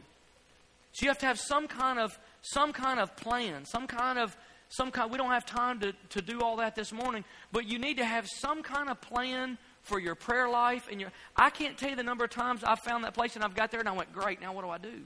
so 0.94 1.04
you 1.04 1.08
have 1.10 1.20
to 1.20 1.26
have 1.26 1.40
some 1.40 1.68
kind 1.68 2.00
of 2.00 2.18
some 2.42 2.74
kind 2.74 3.00
of 3.00 3.16
plan 3.16 3.66
some 3.66 3.88
kind 3.88 4.20
of 4.20 4.36
some 4.70 4.92
kind, 4.92 5.12
we 5.12 5.18
don't 5.18 5.32
have 5.32 5.46
time 5.46 5.80
to, 5.82 5.94
to 6.10 6.22
do 6.22 6.42
all 6.42 6.58
that 6.58 6.76
this 6.76 6.92
morning, 6.92 7.24
but 7.52 7.66
you 7.66 7.80
need 7.80 7.98
to 7.98 8.06
have 8.06 8.28
some 8.28 8.64
kind 8.64 8.90
of 8.90 9.00
plan 9.00 9.58
for 9.84 10.00
your 10.00 10.16
prayer 10.16 10.50
life. 10.50 10.88
And 10.92 11.00
your, 11.00 11.12
I 11.36 11.50
can't 11.50 11.78
tell 11.78 11.90
you 11.90 11.96
the 11.96 12.04
number 12.04 12.24
of 12.24 12.32
times 12.32 12.64
I've 12.64 12.80
found 12.80 13.04
that 13.04 13.14
place 13.14 13.36
and 13.36 13.44
I've 13.44 13.56
got 13.56 13.72
there 13.72 13.80
and 13.80 13.88
I 13.88 13.94
went, 13.94 14.12
great, 14.12 14.42
now 14.42 14.54
what 14.54 14.64
do 14.64 14.70
I 14.70 14.78
do? 14.78 15.02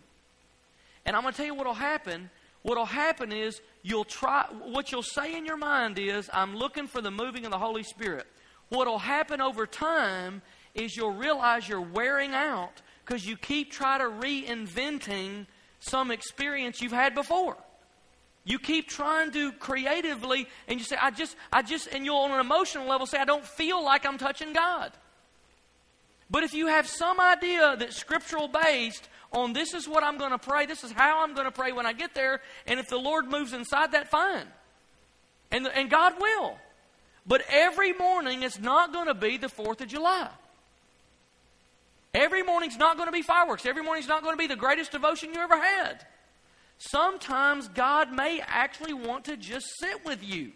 And 1.06 1.16
I'm 1.16 1.22
going 1.22 1.34
to 1.34 1.38
tell 1.38 1.46
you 1.46 1.54
what 1.54 1.68
will 1.68 1.74
happen. 1.74 2.30
What 2.62 2.78
will 2.78 2.86
happen 2.86 3.32
is 3.32 3.62
you'll 3.84 4.06
try, 4.06 4.46
what 4.64 4.92
you'll 4.92 5.04
say 5.04 5.36
in 5.38 5.46
your 5.46 5.58
mind 5.58 6.00
is, 6.00 6.30
I'm 6.34 6.56
looking 6.56 6.88
for 6.88 7.02
the 7.02 7.12
moving 7.12 7.46
of 7.46 7.52
the 7.52 7.58
Holy 7.58 7.84
Spirit. 7.84 8.28
What 8.70 8.88
will 8.88 9.00
happen 9.00 9.42
over 9.42 9.66
time 9.66 10.42
is 10.76 10.96
you'll 10.96 11.12
realize 11.14 11.68
you're 11.68 11.82
wearing 11.82 12.34
out 12.34 12.82
because 13.06 13.26
you 13.26 13.36
keep 13.36 13.72
trying 13.72 14.00
to 14.00 14.06
reinventing 14.06 15.48
some 15.80 16.12
experience 16.12 16.82
you've 16.82 16.92
had 16.92 17.16
before. 17.16 17.58
You 18.46 18.60
keep 18.60 18.88
trying 18.88 19.32
to 19.32 19.52
creatively, 19.54 20.48
and 20.68 20.80
you 20.80 20.86
say, 20.86 20.96
I 21.00 21.12
just, 21.12 21.36
I 21.52 21.62
just, 21.62 21.88
and 21.88 22.06
you'll 22.06 22.18
on 22.18 22.32
an 22.32 22.40
emotional 22.40 22.88
level 22.88 23.06
say, 23.06 23.18
I 23.18 23.26
don't 23.26 23.46
feel 23.46 23.84
like 23.84 24.06
I'm 24.06 24.18
touching 24.18 24.54
God. 24.54 24.92
But 26.32 26.44
if 26.44 26.54
you 26.54 26.68
have 26.68 26.88
some 26.88 27.20
idea 27.20 27.76
that's 27.78 27.96
scriptural 27.96 28.48
based 28.48 29.10
on 29.32 29.54
this 29.54 29.74
is 29.74 29.88
what 29.88 30.04
I'm 30.04 30.18
going 30.18 30.32
to 30.32 30.38
pray, 30.38 30.66
this 30.66 30.84
is 30.84 30.92
how 30.92 31.24
I'm 31.24 31.34
going 31.34 31.46
to 31.46 31.52
pray 31.52 31.72
when 31.72 31.86
I 31.86 31.94
get 31.94 32.14
there, 32.14 32.42
and 32.68 32.80
if 32.80 32.88
the 32.88 32.98
Lord 32.98 33.30
moves 33.30 33.54
inside 33.54 33.92
that, 33.92 34.10
fine. 34.10 34.46
And, 35.52 35.68
and 35.68 35.90
God 35.90 36.14
will. 36.20 36.58
But 37.30 37.44
every 37.48 37.94
morning 37.94 38.42
it's 38.42 38.60
not 38.60 38.92
going 38.92 39.06
to 39.06 39.14
be 39.14 39.38
the 39.38 39.48
4th 39.48 39.82
of 39.82 39.88
July. 39.88 40.30
Every 42.12 42.42
morning's 42.42 42.76
not 42.76 42.98
going 42.98 43.08
to 43.08 43.14
be 43.14 43.22
fireworks. 43.22 43.68
Every 43.68 43.84
morning's 43.84 44.08
not 44.08 44.24
going 44.24 44.34
to 44.34 44.38
be 44.38 44.48
the 44.48 44.56
greatest 44.56 44.92
devotion 44.92 45.32
you 45.32 45.40
ever 45.40 45.56
had. 45.56 46.04
Sometimes 46.80 47.68
God 47.68 48.12
may 48.12 48.42
actually 48.48 48.94
want 48.94 49.26
to 49.26 49.38
just 49.38 49.68
sit 49.80 50.04
with 50.04 50.24
you 50.24 50.54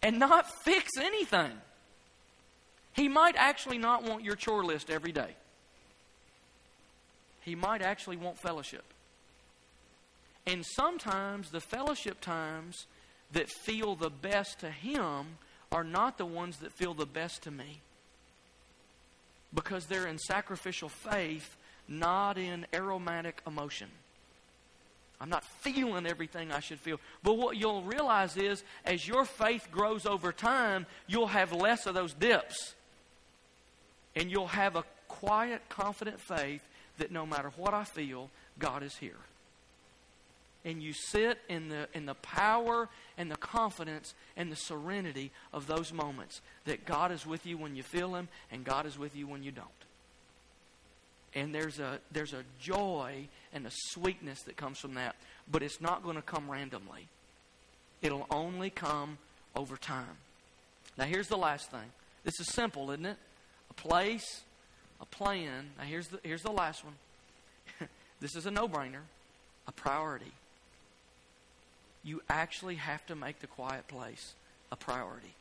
and 0.00 0.20
not 0.20 0.46
fix 0.62 0.92
anything. 0.96 1.50
He 2.92 3.08
might 3.08 3.34
actually 3.36 3.78
not 3.78 4.04
want 4.04 4.22
your 4.22 4.36
chore 4.36 4.64
list 4.64 4.90
every 4.90 5.10
day. 5.10 5.34
He 7.40 7.56
might 7.56 7.82
actually 7.82 8.16
want 8.16 8.38
fellowship. 8.38 8.84
And 10.46 10.64
sometimes 10.64 11.50
the 11.50 11.60
fellowship 11.60 12.20
times 12.20 12.86
that 13.34 13.50
feel 13.50 13.94
the 13.94 14.10
best 14.10 14.60
to 14.60 14.70
Him 14.70 15.26
are 15.70 15.84
not 15.84 16.18
the 16.18 16.26
ones 16.26 16.58
that 16.58 16.72
feel 16.72 16.94
the 16.94 17.06
best 17.06 17.42
to 17.42 17.50
me. 17.50 17.80
Because 19.52 19.86
they're 19.86 20.06
in 20.06 20.18
sacrificial 20.18 20.88
faith, 20.88 21.56
not 21.86 22.38
in 22.38 22.66
aromatic 22.72 23.40
emotion. 23.46 23.88
I'm 25.20 25.28
not 25.28 25.44
feeling 25.44 26.06
everything 26.06 26.50
I 26.50 26.60
should 26.60 26.80
feel. 26.80 26.98
But 27.22 27.34
what 27.34 27.56
you'll 27.56 27.82
realize 27.82 28.36
is, 28.36 28.64
as 28.84 29.06
your 29.06 29.24
faith 29.24 29.68
grows 29.70 30.06
over 30.06 30.32
time, 30.32 30.86
you'll 31.06 31.28
have 31.28 31.52
less 31.52 31.86
of 31.86 31.94
those 31.94 32.14
dips. 32.14 32.74
And 34.16 34.30
you'll 34.30 34.48
have 34.48 34.76
a 34.76 34.84
quiet, 35.08 35.62
confident 35.68 36.20
faith 36.20 36.62
that 36.98 37.10
no 37.10 37.26
matter 37.26 37.52
what 37.56 37.74
I 37.74 37.84
feel, 37.84 38.30
God 38.58 38.82
is 38.82 38.96
here. 38.96 39.16
And 40.64 40.82
you 40.82 40.92
sit 40.92 41.38
in 41.48 41.68
the, 41.68 41.88
in 41.92 42.06
the 42.06 42.14
power 42.14 42.88
and 43.18 43.30
the 43.30 43.36
confidence 43.36 44.14
and 44.36 44.50
the 44.50 44.56
serenity 44.56 45.30
of 45.52 45.66
those 45.66 45.92
moments 45.92 46.40
that 46.64 46.86
God 46.86 47.12
is 47.12 47.26
with 47.26 47.44
you 47.44 47.58
when 47.58 47.76
you 47.76 47.82
feel 47.82 48.14
Him 48.14 48.28
and 48.50 48.64
God 48.64 48.86
is 48.86 48.98
with 48.98 49.14
you 49.14 49.26
when 49.26 49.42
you 49.42 49.50
don't. 49.50 49.68
And 51.34 51.54
there's 51.54 51.80
a, 51.80 51.98
there's 52.12 52.32
a 52.32 52.44
joy 52.60 53.28
and 53.52 53.66
a 53.66 53.70
sweetness 53.90 54.42
that 54.42 54.56
comes 54.56 54.78
from 54.78 54.94
that, 54.94 55.16
but 55.50 55.62
it's 55.62 55.80
not 55.80 56.02
going 56.02 56.16
to 56.16 56.22
come 56.22 56.50
randomly. 56.50 57.08
It'll 58.00 58.26
only 58.30 58.70
come 58.70 59.18
over 59.54 59.76
time. 59.76 60.16
Now, 60.96 61.04
here's 61.04 61.28
the 61.28 61.36
last 61.36 61.70
thing. 61.70 61.92
This 62.22 62.38
is 62.40 62.46
simple, 62.48 62.90
isn't 62.90 63.04
it? 63.04 63.16
A 63.70 63.74
place, 63.74 64.42
a 65.00 65.06
plan. 65.06 65.70
Now, 65.76 65.84
here's 65.84 66.08
the, 66.08 66.20
here's 66.22 66.42
the 66.42 66.52
last 66.52 66.84
one. 66.84 66.94
this 68.20 68.36
is 68.36 68.46
a 68.46 68.50
no 68.50 68.68
brainer 68.68 69.02
a 69.66 69.72
priority. 69.72 70.32
You 72.04 72.20
actually 72.28 72.74
have 72.76 73.04
to 73.06 73.14
make 73.14 73.40
the 73.40 73.46
quiet 73.46 73.88
place 73.88 74.34
a 74.70 74.76
priority. 74.76 75.34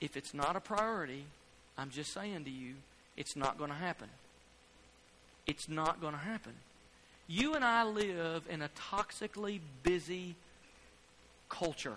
If 0.00 0.16
it's 0.16 0.34
not 0.34 0.56
a 0.56 0.60
priority, 0.60 1.24
I'm 1.76 1.90
just 1.90 2.12
saying 2.12 2.44
to 2.44 2.50
you, 2.50 2.74
it's 3.16 3.36
not 3.36 3.58
going 3.58 3.70
to 3.70 3.76
happen. 3.76 4.08
It's 5.46 5.68
not 5.68 6.00
going 6.00 6.12
to 6.12 6.20
happen. 6.20 6.52
You 7.26 7.54
and 7.54 7.64
I 7.64 7.84
live 7.84 8.44
in 8.48 8.62
a 8.62 8.70
toxically 8.90 9.60
busy 9.82 10.34
culture. 11.48 11.96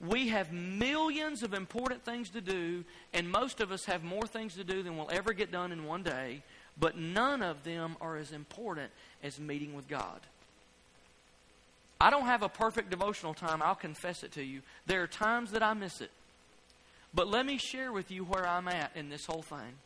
We 0.00 0.28
have 0.28 0.52
millions 0.52 1.42
of 1.42 1.54
important 1.54 2.04
things 2.04 2.30
to 2.30 2.40
do, 2.40 2.84
and 3.14 3.30
most 3.30 3.60
of 3.60 3.70
us 3.70 3.84
have 3.84 4.02
more 4.02 4.26
things 4.26 4.54
to 4.54 4.64
do 4.64 4.82
than 4.82 4.96
we'll 4.96 5.10
ever 5.10 5.32
get 5.32 5.52
done 5.52 5.70
in 5.70 5.84
one 5.84 6.02
day, 6.02 6.42
but 6.78 6.98
none 6.98 7.42
of 7.42 7.62
them 7.62 7.96
are 8.00 8.16
as 8.16 8.32
important 8.32 8.90
as 9.22 9.38
meeting 9.38 9.74
with 9.74 9.86
God. 9.88 10.20
I 12.02 12.10
don't 12.10 12.26
have 12.26 12.42
a 12.42 12.48
perfect 12.48 12.90
devotional 12.90 13.32
time, 13.32 13.62
I'll 13.62 13.76
confess 13.76 14.24
it 14.24 14.32
to 14.32 14.42
you. 14.42 14.62
There 14.86 15.04
are 15.04 15.06
times 15.06 15.52
that 15.52 15.62
I 15.62 15.72
miss 15.72 16.00
it. 16.00 16.10
But 17.14 17.28
let 17.28 17.46
me 17.46 17.58
share 17.58 17.92
with 17.92 18.10
you 18.10 18.24
where 18.24 18.44
I'm 18.44 18.66
at 18.66 18.90
in 18.96 19.08
this 19.08 19.24
whole 19.24 19.42
thing. 19.42 19.78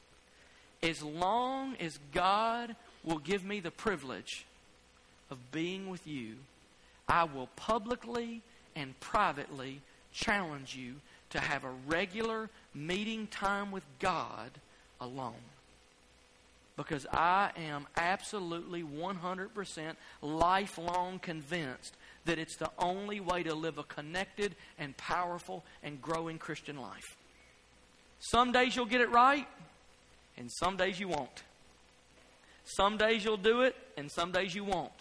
As 0.82 1.02
long 1.02 1.76
as 1.78 1.98
God 2.14 2.74
will 3.04 3.18
give 3.18 3.44
me 3.44 3.60
the 3.60 3.70
privilege 3.70 4.46
of 5.30 5.52
being 5.52 5.90
with 5.90 6.06
you, 6.06 6.36
I 7.06 7.24
will 7.24 7.48
publicly 7.54 8.40
and 8.74 8.98
privately 8.98 9.82
challenge 10.14 10.74
you 10.74 10.94
to 11.30 11.38
have 11.38 11.64
a 11.64 11.70
regular 11.86 12.48
meeting 12.74 13.26
time 13.26 13.70
with 13.70 13.84
God 13.98 14.52
alone. 15.02 15.34
Because 16.78 17.06
I 17.12 17.50
am 17.56 17.86
absolutely 17.94 18.82
100% 18.82 19.96
lifelong 20.22 21.18
convinced 21.18 21.94
that 22.26 22.38
it's 22.38 22.56
the 22.56 22.70
only 22.78 23.20
way 23.20 23.42
to 23.42 23.54
live 23.54 23.78
a 23.78 23.82
connected 23.82 24.54
and 24.78 24.96
powerful 24.96 25.64
and 25.82 26.00
growing 26.00 26.38
Christian 26.38 26.80
life. 26.80 27.16
Some 28.18 28.52
days 28.52 28.76
you'll 28.76 28.86
get 28.86 29.00
it 29.00 29.10
right, 29.10 29.46
and 30.36 30.50
some 30.50 30.76
days 30.76 31.00
you 31.00 31.08
won't. 31.08 31.42
Some 32.64 32.96
days 32.96 33.24
you'll 33.24 33.36
do 33.36 33.62
it, 33.62 33.76
and 33.96 34.10
some 34.10 34.32
days 34.32 34.54
you 34.54 34.64
won't. 34.64 34.92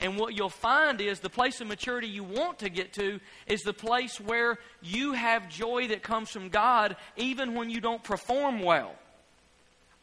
And 0.00 0.18
what 0.18 0.34
you'll 0.34 0.48
find 0.48 1.00
is 1.00 1.20
the 1.20 1.30
place 1.30 1.60
of 1.60 1.68
maturity 1.68 2.08
you 2.08 2.24
want 2.24 2.58
to 2.58 2.68
get 2.68 2.92
to 2.94 3.20
is 3.46 3.62
the 3.62 3.72
place 3.72 4.20
where 4.20 4.58
you 4.82 5.12
have 5.12 5.48
joy 5.48 5.88
that 5.88 6.02
comes 6.02 6.30
from 6.30 6.48
God 6.48 6.96
even 7.16 7.54
when 7.54 7.70
you 7.70 7.80
don't 7.80 8.02
perform 8.02 8.60
well. 8.60 8.96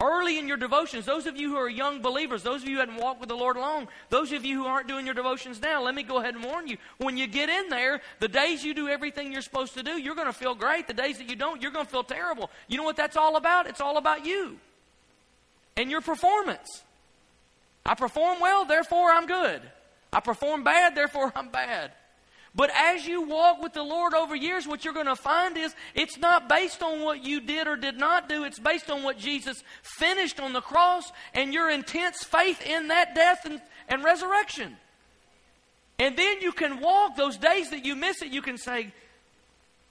Early 0.02 0.40
in 0.40 0.48
your 0.48 0.58
devotions, 0.58 1.06
those 1.06 1.28
of 1.28 1.38
you 1.38 1.50
who 1.50 1.58
are 1.58 1.70
young 1.70 2.02
believers, 2.02 2.42
those 2.42 2.64
of 2.64 2.68
you 2.68 2.76
who 2.76 2.80
haven't 2.80 2.98
walked 2.98 3.20
with 3.20 3.30
the 3.30 3.36
Lord 3.36 3.56
long, 3.56 3.88
those 4.10 4.32
of 4.32 4.44
you 4.44 4.64
who 4.64 4.66
aren't 4.66 4.88
doing 4.88 5.06
your 5.06 5.14
devotions 5.14 5.62
now, 5.62 5.84
let 5.84 5.94
me 5.94 6.02
go 6.02 6.18
ahead 6.18 6.34
and 6.34 6.44
warn 6.44 6.68
you. 6.68 6.78
When 6.98 7.18
you 7.18 7.28
get 7.28 7.50
in 7.50 7.70
there, 7.70 8.02
the 8.20 8.28
days 8.28 8.64
you 8.64 8.74
do 8.74 8.88
everything 8.88 9.32
you're 9.32 9.44
supposed 9.44 9.76
to 9.76 9.84
do, 9.84 9.92
you're 9.92 10.16
going 10.16 10.28
to 10.28 10.34
feel 10.34 10.56
great. 10.56 10.88
The 10.88 10.96
days 10.96 11.20
that 11.20 11.30
you 11.30 11.36
don't, 11.36 11.62
you're 11.62 11.72
going 11.72 11.86
to 11.86 11.92
feel 11.92 12.04
terrible. 12.04 12.50
You 12.68 12.78
know 12.78 12.84
what 12.84 12.96
that's 12.96 13.16
all 13.16 13.36
about? 13.36 13.68
It's 13.68 13.82
all 13.82 13.98
about 13.98 14.26
you 14.26 14.58
and 15.78 15.92
your 15.92 16.02
performance. 16.02 16.84
I 17.86 17.94
perform 17.94 18.40
well, 18.40 18.66
therefore 18.66 19.12
I'm 19.12 19.28
good. 19.28 19.62
I 20.12 20.20
perform 20.20 20.64
bad, 20.64 20.96
therefore 20.96 21.32
I'm 21.36 21.50
bad. 21.50 21.92
But 22.54 22.70
as 22.76 23.08
you 23.08 23.22
walk 23.22 23.62
with 23.62 23.74
the 23.74 23.84
Lord 23.84 24.14
over 24.14 24.36
years, 24.36 24.68
what 24.68 24.84
you're 24.84 24.94
going 24.94 25.06
to 25.06 25.16
find 25.16 25.58
is 25.58 25.74
it's 25.96 26.18
not 26.18 26.50
based 26.50 26.84
on 26.84 27.02
what 27.02 27.24
you 27.24 27.40
did 27.40 27.68
or 27.68 27.78
did 27.78 27.98
not 27.98 28.28
do. 28.28 28.44
It's 28.44 28.60
based 28.60 28.92
on 28.92 29.04
what 29.04 29.18
Jesus 29.18 29.64
finished 29.82 30.40
on 30.40 30.52
the 30.52 30.60
cross 30.60 31.10
and 31.34 31.54
your 31.54 31.70
intense 31.70 32.24
faith 32.24 32.62
in 32.66 32.90
that 32.90 33.16
death 33.16 33.46
and, 33.46 33.62
and 33.88 34.04
resurrection. 34.04 34.76
And 35.98 36.18
then 36.18 36.42
you 36.42 36.52
can 36.52 36.82
walk 36.82 37.16
those 37.16 37.38
days 37.38 37.70
that 37.70 37.86
you 37.86 37.96
miss 37.96 38.22
it, 38.22 38.32
you 38.32 38.42
can 38.42 38.58
say, 38.58 38.92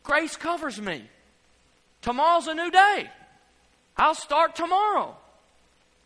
Grace 0.02 0.36
covers 0.36 0.80
me. 0.80 1.04
Tomorrow's 2.02 2.46
a 2.46 2.54
new 2.54 2.70
day. 2.70 3.10
I'll 3.96 4.14
start 4.14 4.56
tomorrow. 4.56 5.16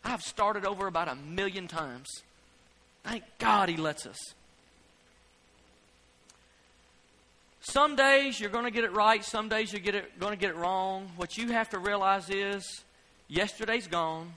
I've 0.04 0.22
started 0.22 0.66
over 0.66 0.86
about 0.86 1.08
a 1.08 1.14
million 1.14 1.68
times. 1.68 2.08
Thank 3.04 3.24
God 3.38 3.68
He 3.68 3.76
lets 3.76 4.06
us. 4.06 4.18
Some 7.66 7.96
days 7.96 8.38
you're 8.38 8.50
going 8.50 8.66
to 8.66 8.70
get 8.70 8.84
it 8.84 8.92
right, 8.92 9.24
some 9.24 9.48
days 9.48 9.72
you're 9.72 9.80
going 9.80 10.32
to 10.32 10.36
get 10.36 10.50
it 10.50 10.56
wrong. 10.56 11.10
What 11.16 11.38
you 11.38 11.48
have 11.52 11.70
to 11.70 11.78
realize 11.78 12.28
is 12.28 12.84
yesterday's 13.26 13.86
gone. 13.86 14.34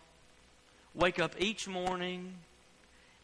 Wake 0.96 1.20
up 1.20 1.36
each 1.38 1.68
morning, 1.68 2.34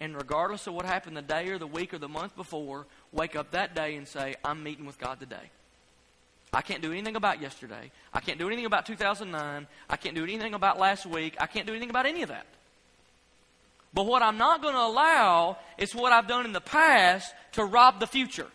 and 0.02 0.14
regardless 0.14 0.68
of 0.68 0.74
what 0.74 0.86
happened 0.86 1.16
the 1.16 1.22
day 1.22 1.48
or 1.48 1.58
the 1.58 1.66
week 1.66 1.94
or 1.94 2.00
the 2.00 2.10
month 2.10 2.36
before, 2.36 2.86
wake 3.14 3.38
up 3.38 3.52
that 3.52 3.76
day 3.76 3.96
and 3.96 4.06
say, 4.06 4.36
I'm 4.44 4.62
meeting 4.62 4.86
with 4.86 5.00
God 5.00 5.22
today. 5.22 5.50
I 6.52 6.62
can't 6.62 6.82
do 6.82 6.92
anything 6.92 7.16
about 7.16 7.42
yesterday. 7.42 7.90
I 8.14 8.20
can't 8.20 8.38
do 8.38 8.48
anything 8.48 8.66
about 8.66 8.86
2009. 8.86 9.68
I 9.90 9.96
can't 9.96 10.16
do 10.16 10.24
anything 10.24 10.54
about 10.54 10.78
last 10.78 11.06
week. 11.06 11.38
I 11.40 11.48
can't 11.48 11.66
do 11.66 11.72
anything 11.72 11.90
about 11.90 12.06
any 12.06 12.24
of 12.24 12.30
that. 12.30 12.46
But 13.94 14.06
what 14.06 14.22
I'm 14.22 14.38
not 14.38 14.62
going 14.62 14.76
to 14.76 14.82
allow 14.82 15.58
is 15.78 15.96
what 15.96 16.12
I've 16.12 16.28
done 16.28 16.46
in 16.46 16.52
the 16.52 16.62
past 16.62 17.34
to 17.54 17.64
rob 17.64 18.02
the 18.02 18.08
future. 18.08 18.48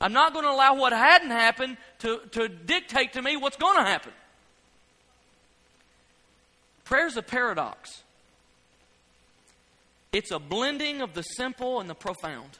I'm 0.00 0.12
not 0.12 0.32
going 0.32 0.44
to 0.44 0.50
allow 0.50 0.76
what 0.76 0.92
hadn't 0.92 1.30
happened 1.30 1.76
to, 2.00 2.20
to 2.32 2.48
dictate 2.48 3.14
to 3.14 3.22
me 3.22 3.36
what's 3.36 3.56
going 3.56 3.76
to 3.76 3.82
happen. 3.82 4.12
Prayer's 6.84 7.16
a 7.16 7.22
paradox. 7.22 8.02
It's 10.12 10.30
a 10.30 10.38
blending 10.38 11.02
of 11.02 11.14
the 11.14 11.22
simple 11.22 11.80
and 11.80 11.90
the 11.90 11.94
profound. 11.94 12.58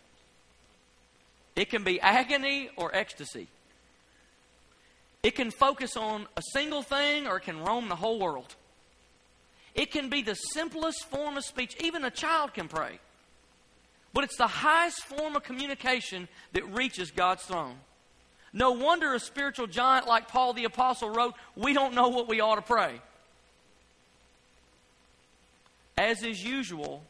It 1.57 1.71
can 1.71 1.83
be 1.83 2.01
agony 2.01 2.71
or 2.77 2.95
ecstasy. 2.95 3.49
It 5.23 5.35
can 5.35 5.51
focus 5.51 5.97
on 5.97 6.27
a 6.37 6.43
single 6.53 6.83
thing 6.83 7.27
or 7.27 7.39
it 7.39 7.45
can 7.45 7.61
roam 7.61 7.89
the 7.89 7.97
whole 7.97 8.19
world. 8.19 8.55
It 9.75 9.91
can 9.91 10.11
be 10.11 10.23
the 10.23 10.35
simplest 10.35 11.05
form 11.07 11.37
of 11.37 11.45
speech. 11.45 11.77
Even 11.81 12.05
a 12.05 12.11
child 12.11 12.55
can 12.55 12.69
pray. 12.69 12.99
But 14.19 14.25
it's 14.25 14.37
the 14.37 14.49
highest 14.49 15.05
form 15.05 15.37
of 15.37 15.45
communication 15.45 16.27
that 16.53 16.69
reaches 16.75 17.13
God's 17.13 17.45
throne. 17.45 17.77
No 18.53 18.73
wonder 18.73 19.15
a 19.15 19.21
spiritual 19.21 19.69
giant 19.69 20.09
like 20.09 20.27
Paul 20.27 20.55
the 20.55 20.65
Apostle 20.65 21.11
wrote, 21.11 21.35
We 21.55 21.73
don't 21.73 21.95
know 21.95 22.09
what 22.09 22.27
we 22.27 22.41
ought 22.41 22.57
to 22.57 22.63
pray. 22.63 23.01
As 25.97 26.25
is 26.25 26.43
usual, 26.43 27.05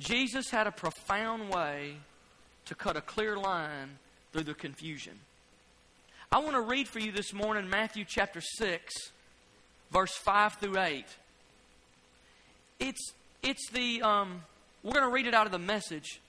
Jesus 0.00 0.50
had 0.50 0.66
a 0.66 0.72
profound 0.72 1.50
way 1.50 1.98
to 2.64 2.74
cut 2.74 2.96
a 2.96 3.00
clear 3.00 3.36
line 3.36 3.90
through 4.32 4.42
the 4.42 4.54
confusion. 4.54 5.20
I 6.32 6.40
want 6.40 6.54
to 6.54 6.62
read 6.62 6.88
for 6.88 6.98
you 6.98 7.12
this 7.12 7.32
morning 7.32 7.70
Matthew 7.70 8.04
chapter 8.08 8.40
6, 8.40 8.92
verse 9.92 10.16
5 10.16 10.54
through 10.54 10.80
8. 10.80 11.04
It's, 12.80 13.12
it's 13.44 13.70
the, 13.70 14.02
um, 14.02 14.42
we're 14.82 14.92
going 14.92 15.04
to 15.04 15.10
read 15.10 15.26
it 15.26 15.34
out 15.34 15.46
of 15.46 15.52
the 15.52 15.58
message. 15.58 16.20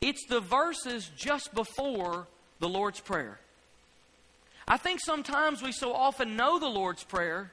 It's 0.00 0.26
the 0.26 0.40
verses 0.40 1.10
just 1.16 1.54
before 1.54 2.26
the 2.58 2.68
Lord's 2.68 3.00
Prayer. 3.00 3.38
I 4.66 4.76
think 4.76 5.00
sometimes 5.00 5.62
we 5.62 5.72
so 5.72 5.92
often 5.92 6.36
know 6.36 6.58
the 6.58 6.68
Lord's 6.68 7.02
Prayer 7.02 7.50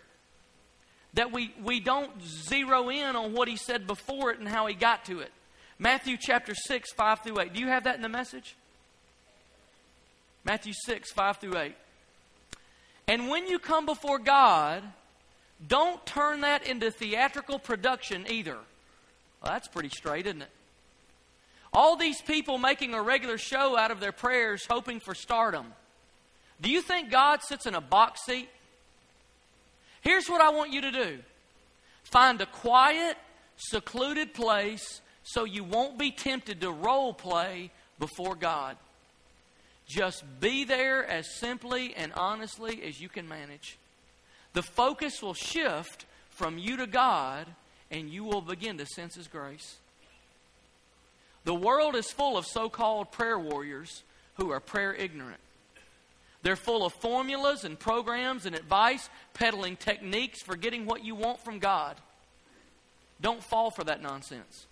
that 1.14 1.32
we, 1.32 1.54
we 1.64 1.80
don't 1.80 2.12
zero 2.22 2.90
in 2.90 3.16
on 3.16 3.34
what 3.34 3.48
he 3.48 3.56
said 3.56 3.88
before 3.88 4.32
it 4.32 4.40
and 4.40 4.48
how 4.48 4.68
he 4.68 4.76
got 4.76 5.06
to 5.06 5.20
it. 5.20 5.32
Matthew 5.80 6.18
chapter 6.20 6.54
6, 6.54 6.94
5 6.94 7.20
through 7.22 7.40
8. 7.40 7.54
Do 7.54 7.60
you 7.60 7.68
have 7.68 7.86
that 7.86 7.96
in 7.96 8.02
the 8.02 8.10
message? 8.10 8.56
Matthew 10.44 10.74
6, 10.86 11.12
5 11.12 11.38
through 11.38 11.58
8. 11.58 11.76
And 13.08 13.30
when 13.30 13.48
you 13.48 13.58
come 13.58 13.86
before 13.86 14.20
God, 14.20 14.84
don't 15.66 16.06
turn 16.06 16.42
that 16.42 16.68
into 16.68 16.92
theatrical 16.92 17.58
production 17.58 18.26
either. 18.30 18.58
Well, 19.42 19.52
that's 19.52 19.68
pretty 19.68 19.90
straight, 19.90 20.26
isn't 20.28 20.42
it? 20.42 20.50
All 21.74 21.96
these 21.96 22.22
people 22.22 22.58
making 22.58 22.94
a 22.94 23.02
regular 23.02 23.38
show 23.38 23.78
out 23.78 23.92
of 23.92 24.00
their 24.00 24.12
prayers, 24.12 24.66
hoping 24.70 25.00
for 25.00 25.14
stardom. 25.14 25.74
Do 26.62 26.70
you 26.70 26.82
think 26.82 27.12
God 27.12 27.44
sits 27.44 27.66
in 27.66 27.76
a 27.76 27.82
box 27.82 28.26
seat? 28.26 28.50
Here's 30.02 30.28
what 30.28 30.42
I 30.42 30.50
want 30.50 30.72
you 30.72 30.82
to 30.82 30.92
do 30.92 31.20
find 32.04 32.40
a 32.42 32.46
quiet, 32.46 33.18
secluded 33.58 34.34
place 34.34 35.02
so 35.24 35.44
you 35.44 35.64
won't 35.64 35.98
be 35.98 36.10
tempted 36.12 36.62
to 36.62 36.72
role 36.72 37.14
play 37.14 37.70
before 38.00 38.36
God. 38.36 38.78
Just 39.88 40.24
be 40.40 40.64
there 40.64 41.06
as 41.06 41.36
simply 41.36 41.94
and 41.96 42.14
honestly 42.14 42.82
as 42.84 43.00
you 43.00 43.10
can 43.10 43.28
manage. 43.28 43.78
The 44.54 44.64
focus 44.64 45.22
will 45.22 45.34
shift 45.34 46.06
from 46.30 46.58
you 46.58 46.78
to 46.78 46.88
God, 46.88 47.48
and 47.92 48.10
you 48.10 48.24
will 48.24 48.42
begin 48.42 48.78
to 48.78 48.86
sense 48.86 49.16
His 49.16 49.28
grace. 49.28 49.78
The 51.46 51.54
world 51.54 51.96
is 51.96 52.12
full 52.12 52.38
of 52.38 52.46
so 52.46 52.70
called 52.70 53.12
prayer 53.12 53.40
warriors 53.40 54.04
who 54.36 54.52
are 54.52 54.60
prayer 54.60 54.94
ignorant. 54.94 55.40
They're 56.44 56.56
full 56.56 56.86
of 56.86 56.94
formulas 56.94 57.64
and 57.64 57.80
programs 57.80 58.46
and 58.46 58.56
advice, 58.56 59.10
peddling 59.34 59.76
techniques 59.76 60.42
for 60.42 60.56
getting 60.56 60.86
what 60.86 61.04
you 61.04 61.16
want 61.16 61.44
from 61.44 61.60
God. 61.60 61.96
Don't 63.22 63.44
fall 63.44 63.72
for 63.72 63.84
that 63.86 64.02
nonsense. 64.02 64.68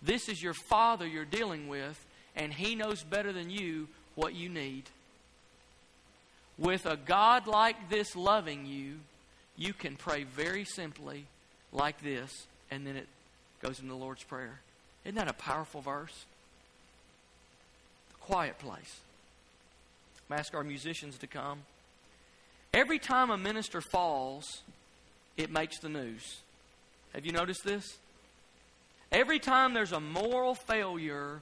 This 0.00 0.28
is 0.28 0.42
your 0.42 0.54
Father 0.54 1.06
you're 1.06 1.24
dealing 1.24 1.68
with, 1.68 2.04
and 2.34 2.52
He 2.52 2.74
knows 2.74 3.02
better 3.02 3.32
than 3.32 3.50
you 3.50 3.88
what 4.14 4.34
you 4.34 4.48
need. 4.48 4.84
With 6.56 6.86
a 6.86 6.96
God 6.96 7.46
like 7.46 7.90
this 7.90 8.16
loving 8.16 8.66
you, 8.66 8.94
you 9.56 9.72
can 9.72 9.96
pray 9.96 10.24
very 10.24 10.64
simply 10.64 11.26
like 11.72 12.02
this, 12.02 12.46
and 12.70 12.86
then 12.86 12.96
it 12.96 13.06
goes 13.62 13.80
in 13.80 13.88
the 13.88 13.94
Lord's 13.94 14.24
Prayer. 14.24 14.60
Isn't 15.04 15.16
that 15.16 15.28
a 15.28 15.32
powerful 15.32 15.80
verse? 15.80 16.24
The 18.10 18.16
quiet 18.16 18.58
place. 18.58 19.00
i 20.30 20.36
ask 20.36 20.54
our 20.54 20.64
musicians 20.64 21.18
to 21.18 21.26
come. 21.26 21.60
Every 22.74 22.98
time 22.98 23.30
a 23.30 23.38
minister 23.38 23.80
falls, 23.80 24.62
it 25.36 25.50
makes 25.50 25.78
the 25.78 25.88
news. 25.88 26.38
Have 27.14 27.24
you 27.24 27.32
noticed 27.32 27.64
this? 27.64 27.96
Every 29.10 29.38
time 29.38 29.72
there's 29.72 29.92
a 29.92 30.00
moral 30.00 30.54
failure 30.54 31.40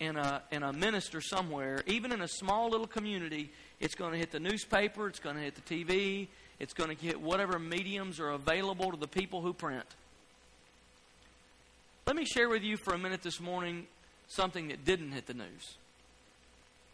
in 0.00 0.16
a, 0.16 0.42
in 0.50 0.64
a 0.64 0.72
minister 0.72 1.20
somewhere, 1.20 1.82
even 1.86 2.10
in 2.10 2.20
a 2.20 2.28
small 2.28 2.68
little 2.68 2.88
community, 2.88 3.50
it's 3.78 3.94
going 3.94 4.12
to 4.12 4.18
hit 4.18 4.32
the 4.32 4.40
newspaper, 4.40 5.06
it's 5.06 5.20
going 5.20 5.36
to 5.36 5.42
hit 5.42 5.54
the 5.54 5.84
TV, 5.84 6.26
it's 6.60 6.74
going 6.74 6.94
to 6.94 7.02
hit 7.02 7.20
whatever 7.20 7.58
mediums 7.58 8.20
are 8.20 8.30
available 8.30 8.90
to 8.90 8.96
the 8.96 9.08
people 9.08 9.40
who 9.40 9.52
print. 9.52 9.86
Let 12.06 12.16
me 12.16 12.24
share 12.24 12.48
with 12.48 12.62
you 12.62 12.76
for 12.76 12.94
a 12.94 12.98
minute 12.98 13.22
this 13.22 13.40
morning 13.40 13.86
something 14.28 14.68
that 14.68 14.84
didn't 14.84 15.12
hit 15.12 15.26
the 15.26 15.34
news 15.34 15.76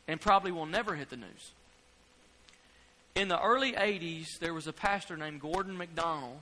and 0.06 0.20
probably 0.20 0.50
will 0.50 0.66
never 0.66 0.94
hit 0.94 1.10
the 1.10 1.16
news. 1.16 1.52
In 3.14 3.28
the 3.28 3.40
early 3.40 3.72
80s, 3.72 4.38
there 4.40 4.54
was 4.54 4.66
a 4.66 4.72
pastor 4.72 5.16
named 5.16 5.40
Gordon 5.40 5.76
MacDonald. 5.76 6.38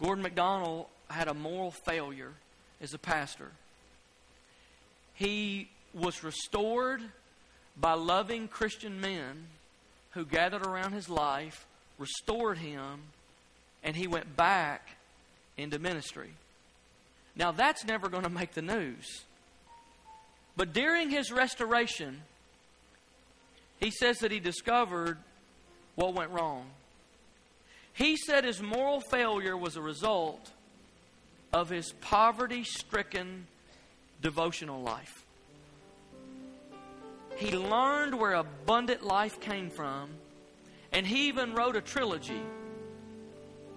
Gordon 0.00 0.22
MacDonald 0.22 0.86
had 1.08 1.28
a 1.28 1.34
moral 1.34 1.70
failure 1.70 2.32
as 2.80 2.94
a 2.94 2.98
pastor. 2.98 3.50
He 5.14 5.68
was 5.92 6.24
restored 6.24 7.02
by 7.76 7.94
loving 7.94 8.48
Christian 8.48 9.00
men 9.00 9.46
who 10.10 10.24
gathered 10.24 10.66
around 10.66 10.92
his 10.92 11.08
life, 11.08 11.66
restored 11.98 12.58
him, 12.58 13.02
and 13.82 13.96
he 13.96 14.06
went 14.06 14.36
back 14.36 14.96
into 15.56 15.78
ministry. 15.78 16.30
Now, 17.36 17.52
that's 17.52 17.84
never 17.84 18.08
going 18.08 18.22
to 18.22 18.28
make 18.28 18.52
the 18.52 18.62
news. 18.62 19.24
But 20.56 20.72
during 20.72 21.10
his 21.10 21.32
restoration, 21.32 22.22
he 23.80 23.90
says 23.90 24.18
that 24.18 24.30
he 24.30 24.40
discovered 24.40 25.18
what 25.96 26.14
went 26.14 26.30
wrong. 26.30 26.66
He 27.92 28.16
said 28.16 28.44
his 28.44 28.60
moral 28.60 29.00
failure 29.00 29.56
was 29.56 29.76
a 29.76 29.82
result 29.82 30.50
of 31.52 31.68
his 31.68 31.92
poverty 32.00 32.64
stricken 32.64 33.46
devotional 34.20 34.82
life. 34.82 35.24
He 37.36 37.56
learned 37.56 38.18
where 38.18 38.34
abundant 38.34 39.04
life 39.04 39.40
came 39.40 39.70
from, 39.70 40.10
and 40.94 41.04
he 41.04 41.28
even 41.28 41.54
wrote 41.54 41.76
a 41.76 41.80
trilogy. 41.80 42.40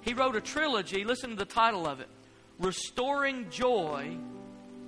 He 0.01 0.13
wrote 0.13 0.35
a 0.35 0.41
trilogy, 0.41 1.03
listen 1.03 1.31
to 1.31 1.35
the 1.35 1.45
title 1.45 1.85
of 1.85 1.99
it 1.99 2.07
Restoring 2.59 3.49
Joy 3.49 4.15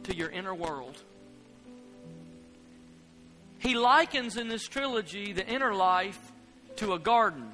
to 0.03 0.15
Your 0.15 0.29
Inner 0.29 0.55
World. 0.55 1.03
He 3.57 3.75
likens 3.75 4.37
in 4.37 4.47
this 4.47 4.65
trilogy 4.65 5.33
the 5.33 5.45
inner 5.45 5.73
life 5.73 6.19
to 6.77 6.93
a 6.93 6.99
garden. 6.99 7.51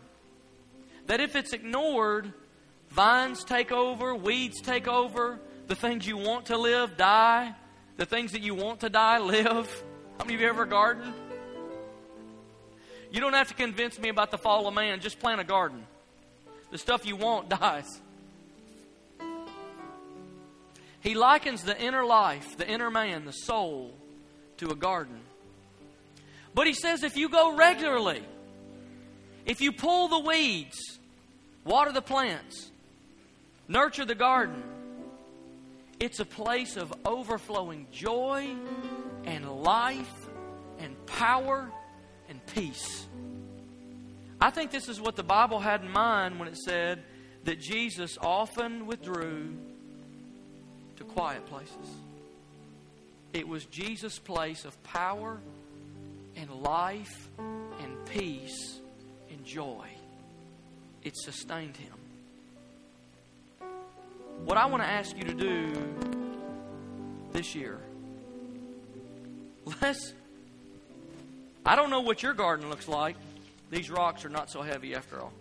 That 1.07 1.19
if 1.19 1.35
it's 1.35 1.53
ignored, 1.53 2.31
Vines 2.89 3.43
take 3.43 3.71
over, 3.71 4.15
weeds 4.15 4.61
take 4.61 4.87
over, 4.87 5.39
the 5.67 5.75
things 5.75 6.07
you 6.07 6.17
want 6.17 6.45
to 6.47 6.57
live 6.57 6.95
die, 6.95 7.53
the 7.97 8.05
things 8.05 8.31
that 8.33 8.41
you 8.41 8.55
want 8.55 8.81
to 8.81 8.89
die 8.89 9.17
live. 9.19 9.83
How 10.17 10.25
many 10.25 10.35
of 10.35 10.41
you 10.41 10.47
ever 10.47 10.65
gardened? 10.65 11.13
You 13.15 13.21
don't 13.21 13.31
have 13.31 13.47
to 13.47 13.53
convince 13.53 13.97
me 13.97 14.09
about 14.09 14.29
the 14.29 14.37
fall 14.37 14.67
of 14.67 14.73
man, 14.73 14.99
just 14.99 15.21
plant 15.21 15.39
a 15.39 15.45
garden. 15.45 15.87
The 16.69 16.77
stuff 16.77 17.05
you 17.05 17.15
want 17.15 17.47
dies. 17.61 18.01
He 20.99 21.15
likens 21.15 21.63
the 21.63 21.79
inner 21.81 22.03
life, 22.03 22.57
the 22.57 22.67
inner 22.67 22.91
man, 22.91 23.23
the 23.23 23.31
soul, 23.31 23.93
to 24.57 24.71
a 24.71 24.75
garden. 24.75 25.21
But 26.53 26.67
he 26.67 26.73
says 26.73 27.03
if 27.03 27.15
you 27.15 27.29
go 27.29 27.55
regularly, 27.55 28.21
if 29.45 29.61
you 29.61 29.71
pull 29.71 30.09
the 30.09 30.19
weeds, 30.19 30.99
water 31.63 31.93
the 31.93 32.01
plants, 32.01 32.69
Nurture 33.67 34.05
the 34.05 34.15
garden. 34.15 34.61
It's 35.99 36.19
a 36.19 36.25
place 36.25 36.77
of 36.77 36.93
overflowing 37.03 37.87
joy 37.91 38.55
and 39.23 39.49
life 39.63 40.13
and 40.77 40.93
power 41.07 41.71
and 42.29 42.45
peace. 42.47 43.05
I 44.39 44.49
think 44.49 44.71
this 44.71 44.89
is 44.89 44.99
what 44.99 45.15
the 45.15 45.23
Bible 45.23 45.59
had 45.59 45.81
in 45.81 45.89
mind 45.89 46.39
when 46.39 46.47
it 46.47 46.57
said 46.57 47.03
that 47.45 47.59
Jesus 47.59 48.17
often 48.21 48.85
withdrew 48.85 49.55
to 50.97 51.03
quiet 51.03 51.45
places. 51.45 51.89
It 53.33 53.47
was 53.47 53.65
Jesus' 53.65 54.19
place 54.19 54.65
of 54.65 54.81
power 54.83 55.39
and 56.35 56.49
life 56.49 57.29
and 57.37 58.05
peace 58.05 58.79
and 59.29 59.43
joy. 59.45 59.87
It 61.03 61.15
sustained 61.17 61.77
him. 61.77 61.93
What 64.43 64.57
I 64.57 64.65
want 64.65 64.83
to 64.83 64.89
ask 64.89 65.15
you 65.17 65.23
to 65.23 65.33
do 65.33 65.73
this 67.31 67.55
year, 67.55 67.79
let's. 69.81 70.13
I 71.65 71.75
don't 71.75 71.89
know 71.89 72.01
what 72.01 72.21
your 72.21 72.33
garden 72.33 72.69
looks 72.69 72.87
like. 72.87 73.15
These 73.71 73.89
rocks 73.89 74.23
are 74.23 74.29
not 74.29 74.49
so 74.51 74.61
heavy 74.61 74.93
after 74.93 75.19
all. 75.19 75.33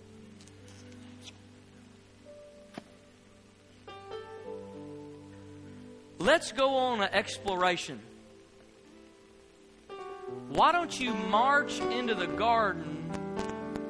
Let's 6.18 6.52
go 6.52 6.76
on 6.76 7.02
an 7.02 7.10
exploration. 7.12 8.00
Why 10.48 10.72
don't 10.72 10.98
you 10.98 11.12
march 11.12 11.78
into 11.80 12.14
the 12.14 12.26
garden 12.26 13.10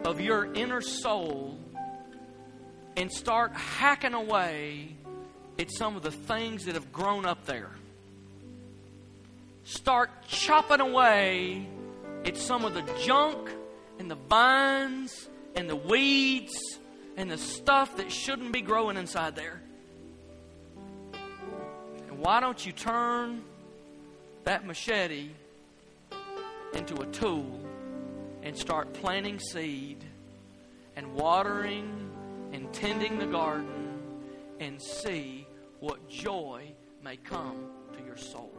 of 0.04 0.20
your 0.20 0.52
inner 0.54 0.80
soul 0.80 1.56
and 2.96 3.12
start 3.12 3.52
hacking 3.52 4.14
away 4.14 4.96
at 5.58 5.70
some 5.70 5.96
of 5.96 6.02
the 6.02 6.10
things 6.10 6.64
that 6.64 6.74
have 6.74 6.92
grown 6.92 7.24
up 7.24 7.44
there. 7.46 7.70
Start 9.64 10.10
chopping 10.26 10.80
away 10.80 11.66
at 12.24 12.36
some 12.36 12.64
of 12.64 12.74
the 12.74 12.82
junk 13.04 13.50
and 13.98 14.10
the 14.10 14.14
vines 14.14 15.28
and 15.54 15.68
the 15.68 15.76
weeds 15.76 16.78
and 17.16 17.30
the 17.30 17.38
stuff 17.38 17.96
that 17.96 18.10
shouldn't 18.10 18.52
be 18.52 18.60
growing 18.60 18.96
inside 18.96 19.36
there. 19.36 19.60
And 22.08 22.18
why 22.18 22.40
don't 22.40 22.64
you 22.64 22.72
turn 22.72 23.42
that 24.44 24.66
machete 24.66 25.30
into 26.72 27.00
a 27.00 27.06
tool 27.06 27.60
and 28.42 28.56
start 28.56 28.92
planting 28.94 29.38
seed 29.38 30.04
and 30.96 31.12
watering 31.14 32.10
and 32.52 32.72
tending 32.72 33.18
the 33.18 33.26
garden 33.26 34.00
and 34.60 34.80
see 34.80 35.46
what 35.80 36.08
joy 36.08 36.72
may 37.02 37.16
come 37.16 37.66
to 37.96 38.04
your 38.04 38.16
soul. 38.16 38.53